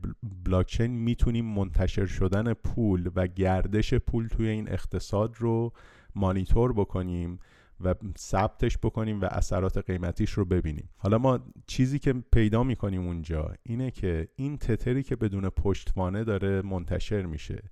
[0.44, 5.72] بلاکچین می‌تونیم منتشر شدن پول و گردش پول توی این اقتصاد رو
[6.14, 7.38] مانیتور بکنیم
[7.84, 10.88] و ثبتش بکنیم و اثرات قیمتیش رو ببینیم.
[10.96, 16.62] حالا ما چیزی که پیدا می‌کنیم اونجا اینه که این تتری که بدون پشتوانه داره
[16.62, 17.62] منتشر میشه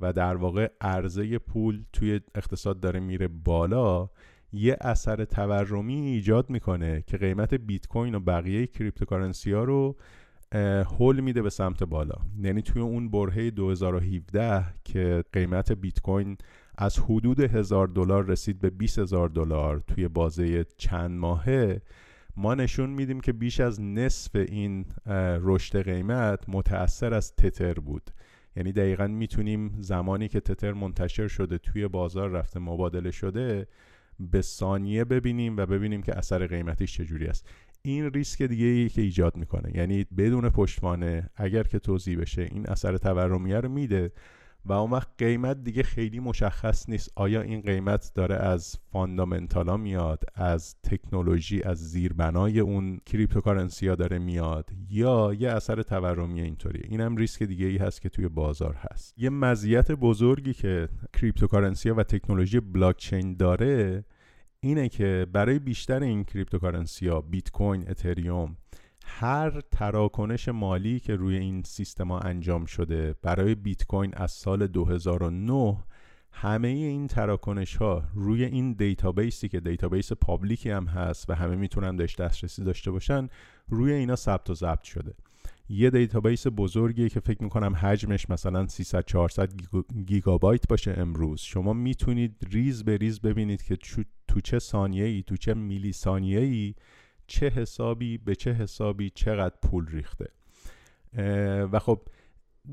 [0.00, 4.10] و در واقع عرضه پول توی اقتصاد داره میره بالا
[4.52, 9.96] یه اثر تورمی ایجاد می‌کنه که قیمت بیت کوین و بقیه cryptocurrency ها رو
[10.98, 12.14] هول میده به سمت بالا.
[12.42, 16.36] یعنی توی اون برهه 2017 که قیمت بیت کوین
[16.82, 21.82] از حدود هزار دلار رسید به 20 هزار دلار توی بازه چند ماهه
[22.36, 24.84] ما نشون میدیم که بیش از نصف این
[25.42, 28.10] رشد قیمت متأثر از تتر بود.
[28.56, 33.66] یعنی دقیقا می‌تونیم زمانی که تتر منتشر شده توی بازار رفته مبادله شده
[34.20, 37.48] به ثانیه ببینیم و ببینیم که اثر قیمتیش چجوری است.
[37.82, 39.76] این ریسک دیگه ای که ایجاد می‌کنه.
[39.76, 44.12] یعنی بدون پشتوانه اگر که توضیح بشه این اثر تورمیه رو میده.
[44.64, 47.12] و اون وقت قیمت دیگه خیلی مشخص نیست.
[47.16, 53.94] آیا این قیمت داره از fundamental ا میاد از تکنولوژی از زیربنای اون cryptocurrency ها
[53.94, 58.28] داره میاد یا یه اثر تورمی اینطوریه؟ این هم ریسک دیگه ای هست که توی
[58.28, 59.14] بازار هست.
[59.16, 64.04] یه مزیت بزرگی که cryptocurrency ها و تکنولوژی بلاکچین داره
[64.60, 68.56] اینه که برای بیشتر این cryptocurrency ها بیت کوین اتریوم
[69.18, 75.76] هر تراکنش مالی که روی این سیستما انجام شده برای بیت کوین از سال 2009
[76.32, 81.34] همه این تراکنش ها روی این database ی که database public ی هم هست و
[81.34, 83.28] همه می‌تونن بهش دسترسی داشته باشن
[83.68, 85.14] روی اینا ثبت و ضبط شده.
[85.68, 89.50] یه database بزرگیه که فکر می‌کنم حجمش مثلا 300 400
[90.06, 91.40] گیگابایت باشه امروز.
[91.40, 93.76] شما می‌تونید ریز به ریز ببینید که
[94.28, 96.74] تو چه ثانیه ای تو چه میلی ثانیه ای
[97.30, 100.28] چه حسابی به چه حسابی چقدر پول ریخته.
[101.72, 102.00] و خب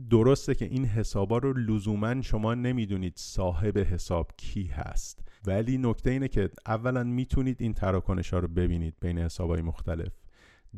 [0.10, 5.28] درسته که این حسابا رو لزوما شما نمی‌دونید صاحب حساب کی هست.
[5.48, 10.14] ولی نکته اینه که اولا می‌تونید این تراکنش ها رو ببینید بین حسابهای مختلف.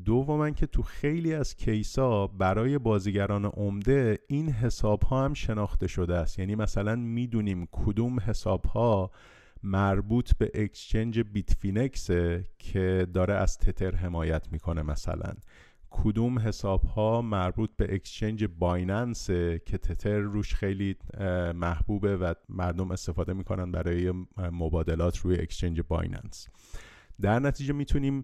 [0.05, 6.15] دوما که تو خیلی از کیسا برای بازیگران عمده این حساب ها هم شناخته شده
[6.15, 6.39] است.
[6.39, 9.11] یعنی مثلا می‌دونیم کدوم حساب ها
[9.63, 15.33] مربوط به اکسچنج بیتفینکسه که داره از تتر حمایت می‌کنه مثلا.
[15.89, 19.27] کدوم حساب ها مربوط به exchange بایننس
[19.65, 20.95] که تتر روش خیلی
[21.55, 26.47] محبوبه و مردم استفاده می‌کنن برای مبادلات روی exchange بایننس.
[27.21, 28.21] در نتیجه می‌تونیم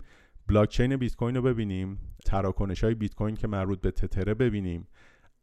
[0.48, 4.88] بلاکچین بیت کوین رو ببینیم تراکنش های بیت کوین که مربوط به تتره ببینیم.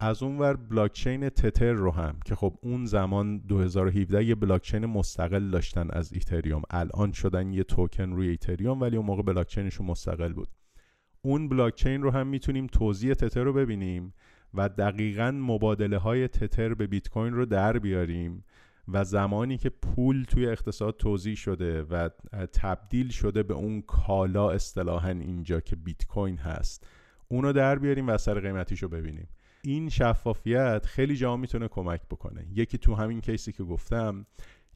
[0.05, 5.51] از اون ور بلاکچین تتر رو هم که خب اون زمان 2017 یه بلاکچین مستقل
[5.51, 6.63] داشتن از ایتریوم.
[6.71, 10.49] الان شدن یه توکن روی ایتریوم ولی اون موقع بلاکچینشون مستقل بود.
[11.23, 14.15] اون بلاکچین رو هم می‌تونیم توضیح تتر رو ببینیم
[14.55, 18.45] و دقیقا مبادله های تتر به بیت کوین رو در بیاریم
[18.89, 22.09] و زمانی که پول توی اقتصاد توضیح شده و
[22.53, 26.87] تبدیل شده به اون کالا اصطلاحا اینجا که بیت کوین هست
[27.29, 29.29] اونو در بیاریم و اثر قیمتیش رو ببینیم.
[29.65, 32.47] این شفافیت خیلی جا می‌تونه کمک بکنه.
[32.55, 34.27] یکی تو همین کیسی که گفتم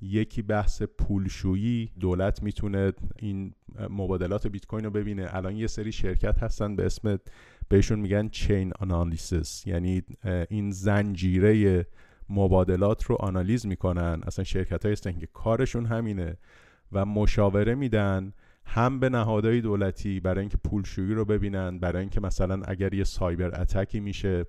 [0.00, 1.90] یکی بحث پولشویی.
[2.00, 3.54] دولت می‌تونه این
[3.90, 5.28] مبادلات بیت کوین رو ببینه.
[5.30, 7.18] الان یه سری شرکت هستن به اسم
[7.68, 10.02] بهشون میگن چین آنالیسیس یعنی
[10.48, 11.86] این زنجیره
[12.28, 14.20] مبادلات رو آنالیز می‌کنن.
[14.26, 16.36] اصلا شرکت هستن که کارشون همینه
[16.92, 18.32] و مشاوره میدن
[18.66, 23.60] هم به نهادهای دولتی برای اینکه پولشویی رو ببینن برای اینکه مثلا اگر یه سایبر
[23.60, 24.46] اتکی میشه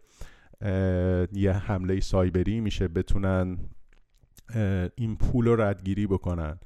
[1.33, 3.57] یه حمله سایبری میشه بتونن
[4.95, 6.59] این پول رو ردگیری بکنن.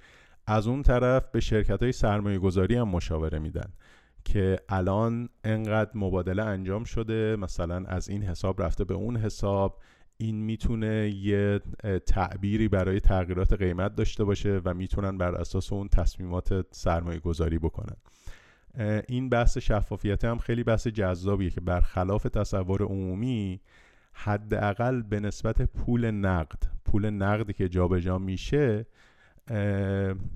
[0.47, 3.73] از اون طرف به شرکت های سرمایه گذاری هم مشاوره میدن
[4.25, 9.79] که الان انقدر مبادله انجام شده مثلا از این حساب رفته به اون حساب.
[10.21, 11.59] این می‌تونه یه
[12.05, 17.95] تعبیری برای تغییرات قیمت داشته باشه و می‌تونن بر اساس اون تصمیمات سرمایه گذاری بکنن
[19.07, 23.61] این بحث شفافیت هم خیلی بحث جذابیه که برخلاف تصور عمومی
[24.13, 28.85] حداقل به نسبت پول نقد پول نقدی که جابجا میشه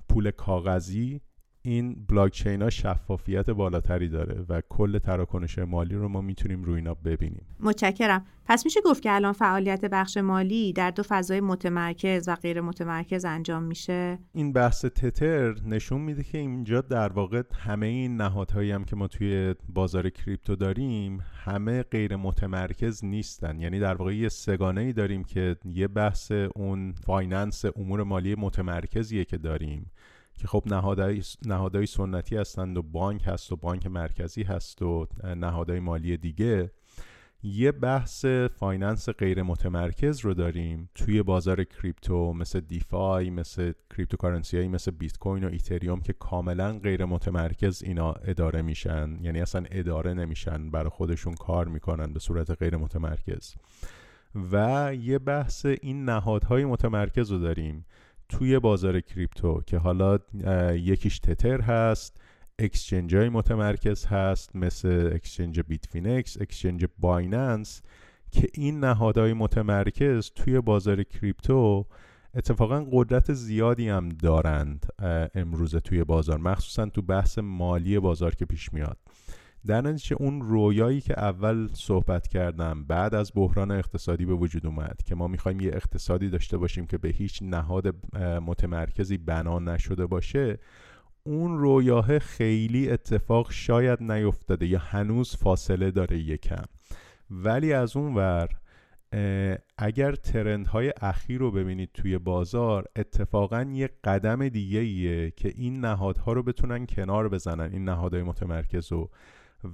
[0.08, 1.20] پول کاغذی
[1.66, 6.94] این بلاکچین ها شفافیت بالاتری داره و کل تراکنش مالی رو ما می‌تونیم روی اینا
[6.94, 7.46] ببینیم.
[7.60, 8.24] متشکرم.
[8.48, 13.24] پس میشه گفت که الان فعالیت بخش مالی در دو فضای متمرکز و غیر متمرکز
[13.24, 18.84] انجام میشه؟ این بحث تتر نشون میده که اینجا در واقع همه این نهادهایی هم
[18.84, 23.60] که ما توی بازار کریپتو داریم همه غیر متمرکز نیستن.
[23.60, 29.24] یعنی در واقع یه سه‌گانه ای داریم که یه بحث اون finance امور مالی متمرکزیه
[29.24, 29.90] که داریم.
[30.36, 35.06] که خب نهادهای, نهادهای سنتی هستند و بانک هست و بانک مرکزی هست و
[35.36, 36.70] نهادهای مالی دیگه.
[37.42, 38.24] یه بحث
[38.58, 45.18] finance غیر متمرکز رو داریم توی بازار کریپتو مثل DeFi مثل cryptocurrency هایی مثل بیت
[45.18, 49.18] کوین و ایتریوم که کاملا غیر متمرکز اینا اداره میشن.
[49.20, 53.54] یعنی اصلا اداره نمیشن برای خودشون کار می‌کنن به صورت غیر متمرکز.
[54.52, 57.86] و یه بحث این نهادهای متمرکز رو داریم.
[58.28, 60.18] توی بازار کریپتو که حالا
[60.72, 62.20] یکیش تتر هست
[62.58, 67.82] exchange های متمرکز هست مثل exchange بیتفینکس exchange بایننس
[68.30, 71.86] که این نهادهای متمرکز توی بازار کریپتو
[72.34, 74.86] اتفاقا قدرت زیادی هم دارند
[75.34, 78.98] امروزه توی بازار مخصوصا تو بحث مالی بازار که پیش میاد.
[79.66, 85.00] در نتیجه اون رویایی که اول صحبت کردم بعد از بحران اقتصادی به وجود اومد
[85.04, 90.58] که ما می‌خوایم یه اقتصادی داشته باشیم که به هیچ نهاد متمرکزی بنا نشده باشه
[91.26, 96.64] اون رویاه خیلی اتفاق شاید نیفتاده یا هنوز فاصله داره یکم.
[97.30, 98.48] ولی از اون ور
[99.78, 105.80] اگر ترند های اخیر رو ببینید توی بازار اتفاقا یه قدم دیگه ایه که این
[105.80, 109.10] نهادها رو بتونن کنار بزنن این نهادهای متمرکز رو.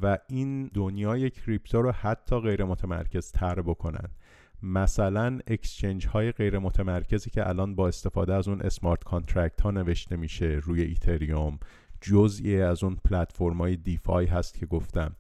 [0.03, 4.09] و این دنیای کریپتو رو حتی غیر متمرکز تر بکنن.
[4.63, 10.17] مثلا exchange های غیر متمرکزی که الان با استفاده از اون smart contract ها نوشته
[10.17, 11.59] میشه روی ایتریوم
[12.01, 15.17] جزئی از اون پلتفرم های DeFi هست که گفتم.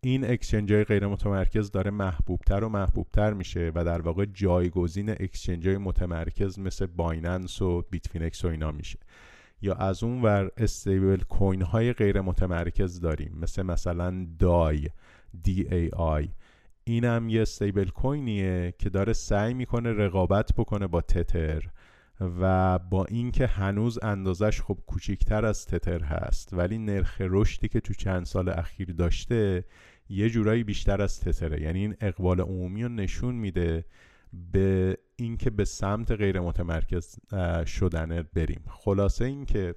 [0.00, 5.68] این exchange های غیر متمرکز داره محبوبتر و محبوبتر میشه و در واقع جایگزین exchange
[5.68, 8.98] های متمرکز مثل بایننس و بیتفینکس و اینا میشه.
[9.64, 14.88] یا از اون ور stable coin های غیر متمرکز داریم مثل مثلا دای
[15.42, 16.28] دی ای آی.
[16.84, 21.62] اینم یه استیبل کوینیه که داره سعی می‌کنه رقابت بکنه با تتر
[22.20, 27.94] و با اینکه هنوز اندازش خب کوچیکتر از تتر هست ولی نرخ رشدی که تو
[27.94, 29.64] چند سال اخیر داشته
[30.08, 31.62] یه جورایی بیشتر از تتره.
[31.62, 33.84] یعنی این اقبال عمومی رو نشون میده
[34.52, 37.16] به اینکه به سمت غیر متمرکز
[37.66, 38.64] شدن بریم.
[38.68, 39.74] خلاصه اینکه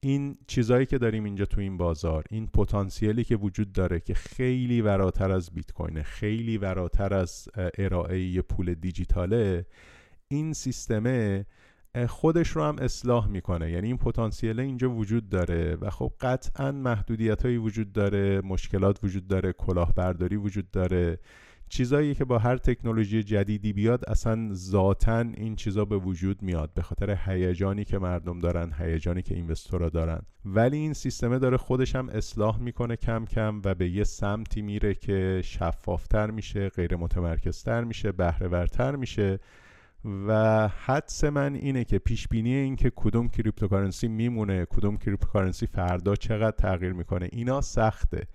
[0.00, 4.80] این چیزهایی که داریم اینجا تو این بازار این پتانسیلی که وجود داره که خیلی
[4.80, 7.48] وراتر از بیت کوین خیلی وراتر از
[7.78, 9.66] ارائه پول دیجیتاله
[10.28, 11.46] این سیستمه
[12.08, 13.70] خودش رو هم اصلاح می‌کنه.
[13.70, 19.26] یعنی این پتانسیل اینجا وجود داره و خب قطعا محدودیت هایی وجود داره مشکلات وجود
[19.26, 21.18] داره کلاهبرداری وجود داره.
[21.68, 26.70] چیزایی که با هر تکنولوژی جدیدی بیاد اصلا ذاتا این چیزا به وجود میاد.
[26.74, 30.22] به خاطر هیجانی که مردم دارن هیجانی که اینوستورا دارن.
[30.44, 34.94] ولی این سیستمه داره خودش هم اصلاح می‌کنه کم کم و به یه سمتی میره
[34.94, 39.38] که شفافتر میشه غیر متمرکزتر میشه بهره میشه.
[40.26, 46.16] و حدس من اینه که پیش بینی این که کدوم cryptocurrency میمونه کدوم cryptocurrency فردا
[46.16, 48.26] چقدر تغییر می‌کنه اینا سخته.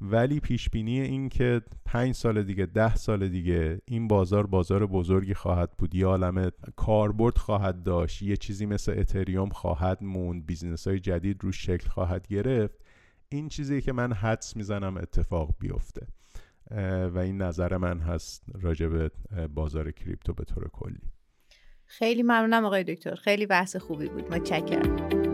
[0.00, 5.34] ولی پیش بینی این که پنج سال دیگه ده سال دیگه این بازار بازار بزرگی
[5.34, 5.94] خواهد بود.
[5.94, 11.52] یه عالم کاربرد خواهد داشت یه چیزی مثل اتریوم خواهد موند business های جدید رو
[11.52, 12.80] شکل خواهد گرفت.
[13.28, 16.06] این چیزی که من حدس می‌زنم اتفاق بیفته.
[17.14, 19.08] و این نظر من هست راجع
[19.54, 21.00] بازار کریپتو به طور کلی.
[21.86, 23.14] خیلی ممنونم آقای دکتر.
[23.14, 24.34] خیلی بحث خوبی بود.
[24.34, 25.29] متشکرم.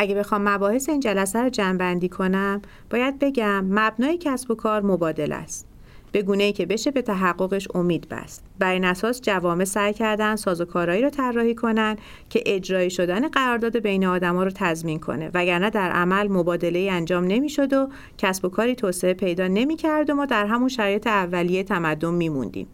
[0.00, 5.34] اگه بخوام مباحث این جلسه رو جمعبندی کنم باید بگم مبنای کسب و کار مبادله
[5.34, 5.66] است
[6.12, 8.44] به گونه ای که بشه به تحققش امید بست.
[8.58, 11.96] بر این اساس جوامع سعی کردن سازوکارهایی رو طراحی کنن
[12.30, 17.72] که اجرایی شدن قرارداد بین آدما رو تضمین کنه وگرنه در عمل مبادله انجام نمی‌شد
[17.72, 17.88] و
[18.18, 22.68] کسب و کاری توسعه پیدا نمی‌کرد و ما در همون شرایط اولیه تمدن میموندیم.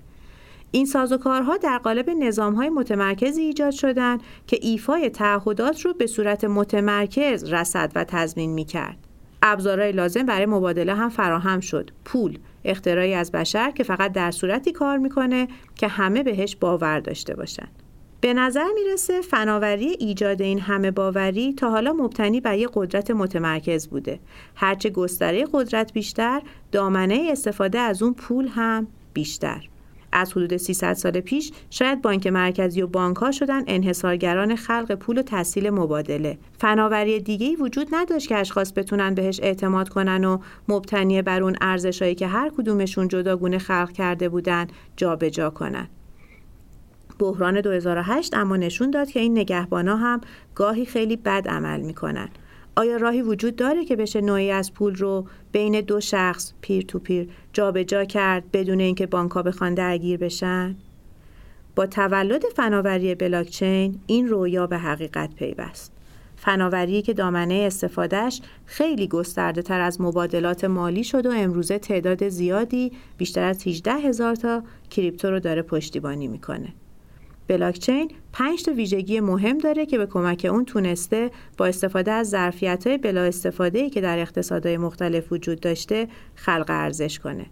[0.71, 7.45] این سازوکارها در قالب نظامهای متمرکزی ایجاد شدند که ایفای تعهدات رو به صورت متمرکز
[7.45, 8.97] رسد و تضمین می‌کرد.
[9.43, 11.91] ابزارهای لازم برای مبادله هم فراهم شد.
[12.05, 17.35] پول، اختراعی از بشر که فقط در صورتی کار می‌کنه که همه بهش باور داشته
[17.35, 17.69] باشن.
[18.21, 23.89] به نظر می‌رسه فناوری ایجاد این همه باوری تا حالا مبتنی بر یک قدرت متمرکز
[23.89, 24.21] بوده.
[24.55, 26.43] هرچه گستره قدرت بیشتر،
[26.73, 29.69] دامنه استفاده از اون پول هم بیشتر.
[30.13, 35.19] از حدود 300 سال پیش شاید بانک مرکزی و بانک ها شدن انحصارگران خلق پول
[35.19, 36.39] و تسهیل مبادله.
[36.59, 40.39] فناوری دیگه وجود نداشت که اشخاص بتونن بهش اعتماد کنن و
[40.69, 45.89] مبتنی بر اون ارزشایی که هر کدومشون جداگونه خلق کرده بودن جابجا جا کنن.
[47.19, 50.21] بحران 2008 اما نشون داد که این نگهبانا هم
[50.55, 52.29] گاهی خیلی بد عمل می‌کنن.
[52.79, 56.99] آیا راهی وجود داره که بشه نوعی از پول رو بین دو شخص پیر تو
[56.99, 60.77] پیر جابجا کرد بدون اینکه بانکها بخوان درگیر بشن؟
[61.74, 65.93] با تولد فناوری بلاکچین این رویا به حقیقت پیوست.
[66.37, 72.93] فناوری که دامنه استفادهش خیلی گسترده تر از مبادلات مالی شد و امروزه تعداد زیادی
[73.16, 76.68] بیشتر از 18 هزار تا کریپتو رو داره پشتیبانی می‌کنه.
[77.49, 82.86] بلاکچین پنج تا ویژگی مهم داره که به کمک اون تونسته با استفاده از ظرفیت
[82.86, 87.47] های بلا استفاده که در اقتصادهای مختلف وجود داشته خلق ارزش کنه.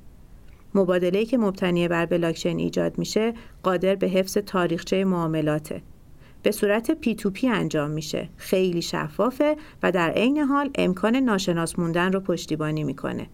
[0.75, 5.83] مبادله که مبتنی بر بلاکچین ایجاد میشه قادر به حفظ تاریخچه معاملاته.
[6.43, 8.29] به صورت پی تو پی انجام میشه.
[8.37, 13.27] خیلی شفافه و در عین حال امکان ناشناس موندن رو پشتیبانی می‌کنه.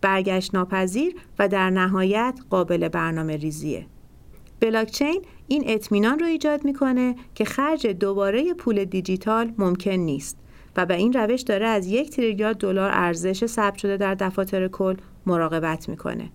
[0.00, 3.86] برگشت ناپذیر و در نهایت قابل برنامه ریزیه.
[4.60, 10.36] بلاکچین این اطمینان رو ایجاد می‌کنه که خرج دوباره پول دیجیتال ممکن نیست
[10.76, 14.94] و به این روش داره از یک تریلیارد دلار ارزش ثبت شده در دفاتر کل
[15.26, 16.30] مراقبت می‌کنه.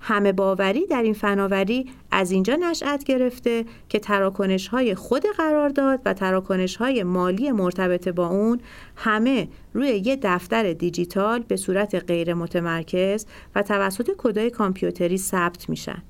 [0.00, 6.14] همه باوری در این فناوری از اینجا نشأت گرفته که تراکنش های خود قرارداد و
[6.14, 8.60] تراکنش های مالی مرتبط با اون
[8.96, 16.02] همه روی یه دفتر دیجیتال به صورت غیر متمرکز و توسط کدای کامپیوتری ثبت میشن.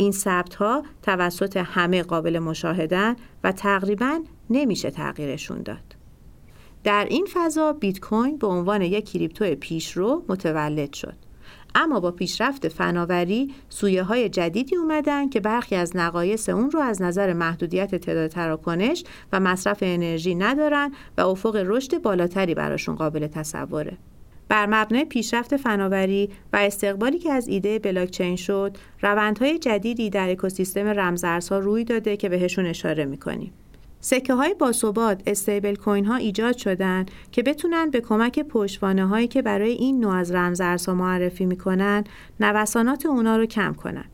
[0.00, 4.20] این ثبت ها توسط همه قابل مشاهدن و تقریبا
[4.50, 5.96] نمیشه تغییرشون داد.
[6.84, 11.14] در این فضا بیت کوین به عنوان یک کریپتو پیشرو متولد شد.
[11.74, 17.02] اما با پیشرفت فناوری سویه های جدیدی اومدن که برخی از نقایص اون رو از
[17.02, 23.98] نظر محدودیت تعداد تراکنش و مصرف انرژی ندارن و افق رشد بالاتری براشون قابل تصوره.
[24.50, 30.86] بر مبنای پیشرفت فناوری و استقبالی که از ایده بلاکچین شد، روندهای جدیدی در اکوسیستم
[30.86, 33.52] رمزارزها روی داده که بهشون اشاره می‌کنیم.
[34.00, 39.42] سکه های باثبات استیبل کوین ها ایجاد شدن که بتونن به کمک پشتوانه هایی که
[39.42, 42.04] برای این نوع از رمزارزها معرفی می‌کنن
[42.40, 44.04] نوسانات اونا رو کم کنن.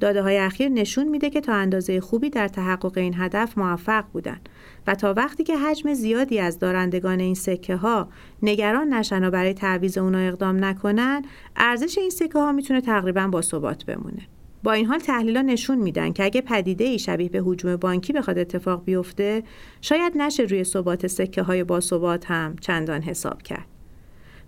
[0.00, 4.40] داده های اخیر نشون میده که تا اندازه خوبی در تحقق این هدف موفق بودن
[4.86, 8.08] و تا وقتی که حجم زیادی از دارندگان این سکه ها
[8.42, 11.22] نگران نشن و برای تعویض اونا اقدام نکنن
[11.56, 14.28] ارزش این سکه ها می‌تونه تقریبا با ثبات بمونه.
[14.62, 18.38] با این حال تحلیل نشون میدن که اگه پدیده ای شبیه به حجوم بانکی بخواد
[18.38, 19.42] اتفاق بیفته
[19.80, 23.75] شاید نشه روی ثبات سکه های با ثبات هم چندان حساب کرد.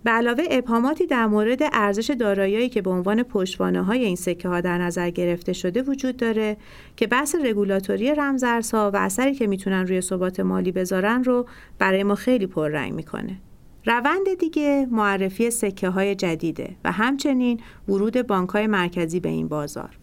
[0.03, 4.61] به علاوه ابهاماتی در مورد ارزش داراییایی که به عنوان پشتوانه های این سکه ها
[4.61, 6.57] در نظر گرفته شده وجود داره
[6.95, 11.45] که بحث رگولاتوری رمزارزها و اثری که می‌تونن روی ثبات مالی بذارن رو
[11.79, 13.37] برای ما خیلی پررنگ می‌کنه.
[13.85, 19.97] روند دیگه معرفی سکه های جدیده و همچنین ورود بانک های مرکزی به این بازار.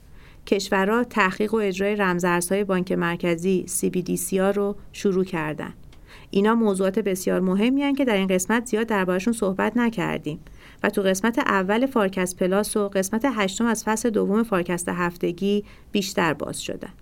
[0.47, 5.75] کشورها تحقیق و اجرای رمزارزهای بانک مرکزی CBDC ها رو شروع کردن.
[6.31, 10.41] اینا موضوعات بسیار مهمی هن که در این قسمت زیاد دربارشون صحبت نکردیم
[10.83, 16.33] و تو قسمت اول فارکست پلاس و قسمت هشتم از فصل دوم فارکست هفتگی بیشتر
[16.33, 16.93] باز شدن.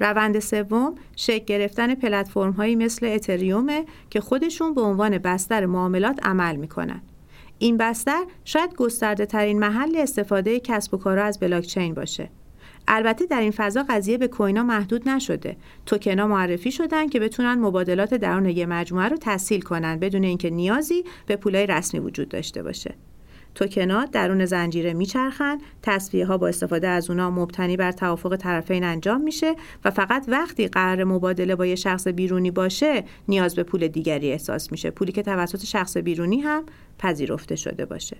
[0.00, 6.56] روند سوم شکل گرفتن پلتفرم هایی مثل اتریومه که خودشون به عنوان بستر معاملات عمل
[6.56, 7.00] می‌کنن.
[7.58, 12.30] این بستر شاید گسترده ترین محل استفاده کسب و کارها از بلاکچین باشه.
[12.92, 15.56] البته در این فضا قضیه به کوینا محدود نشده.
[15.86, 21.04] توکنا معرفی شدن که بتونن مبادلات درون یه مجموعه رو تسهیل کنن بدون اینکه نیازی
[21.26, 22.94] به پولای رسمی وجود داشته باشه.
[23.54, 29.20] توکنا درون زنجیره میچرخن تصفیه ها با استفاده از اونا مبتنی بر توافق طرفین انجام
[29.20, 34.32] میشه و فقط وقتی قرار مبادله با یه شخص بیرونی باشه نیاز به پول دیگری
[34.32, 34.90] احساس میشه.
[34.90, 36.62] پولی که توسط شخص بیرونی هم
[36.98, 38.16] پذیرفته شده باشه.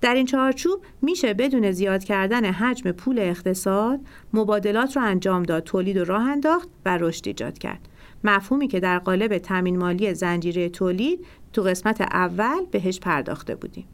[0.00, 4.00] در این چارچوب میشه بدون زیاد کردن حجم پول اقتصاد
[4.32, 7.88] مبادلات رو انجام داد تولید و راه انداخت و رشد ایجاد کرد.
[8.24, 13.84] مفهومی که در قالب تامین مالی زنجیره تولید تو قسمت اول بهش پرداخته بودیم.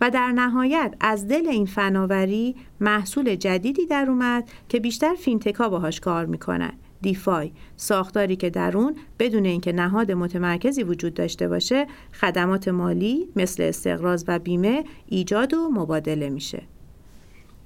[0.00, 6.00] و در نهایت از دل این فناوری محصول جدیدی در اومد که بیشتر فینتکا باهاش
[6.00, 6.72] کار می‌کنن.
[7.02, 7.52] دیفای.
[7.76, 14.24] ساختاری که در اون بدون اینکه نهاد متمرکزی وجود داشته باشه خدمات مالی مثل استقراض
[14.28, 16.62] و بیمه ایجاد و مبادله میشه.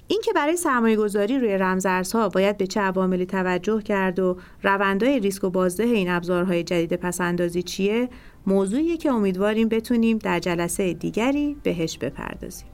[0.07, 5.43] اینکه برای سرمایه گذاری روی رمزارزها باید به چه عواملی توجه کرد و روندهای ریسک
[5.43, 8.09] و بازده این ابزارهای جدید پسندازی چیه؟
[8.47, 12.72] موضوعیه که امیدواریم بتونیم در جلسه دیگری بهش بپردازیم.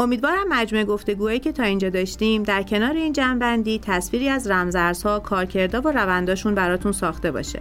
[0.00, 5.80] امیدوارم مجموعه گفتگوهایی که تا اینجا داشتیم در کنار این جنبندی تصویری از رمزارزها کارکردا
[5.80, 7.60] و رونداشون براتون ساخته باشه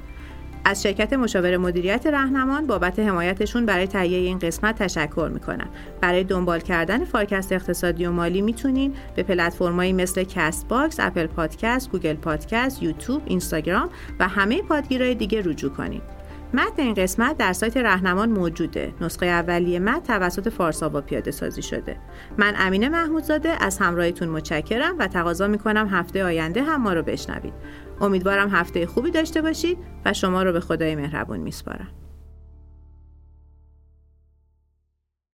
[0.65, 5.69] از شرکت مشاور مدیریت رهنمان بابت حمایتشون برای تهیه این قسمت تشکر می‌کنم
[6.01, 11.91] برای دنبال کردن فارکست اقتصادی و مالی می‌تونین به پلتفرمایی مثل کست باکس، اپل پادکست،
[11.91, 16.16] گوگل پادکست، یوتیوب، اینستاگرام و همه پادگیرهای دیگه رجوع کنید.
[16.53, 18.93] متن این قسمت در سایت رهنمان موجوده.
[19.01, 21.97] نسخه اولیه متن توسط فارساوا پیاده سازی شده.
[22.37, 27.53] من امینه محمودزاده از همراهیتون متشکرم و تقاضا می‌کنم هفته آینده هم ما رو بشنوید.
[28.01, 32.06] امیدوارم هفته خوبی داشته باشید و شما رو به خدای مهربون میسپارم.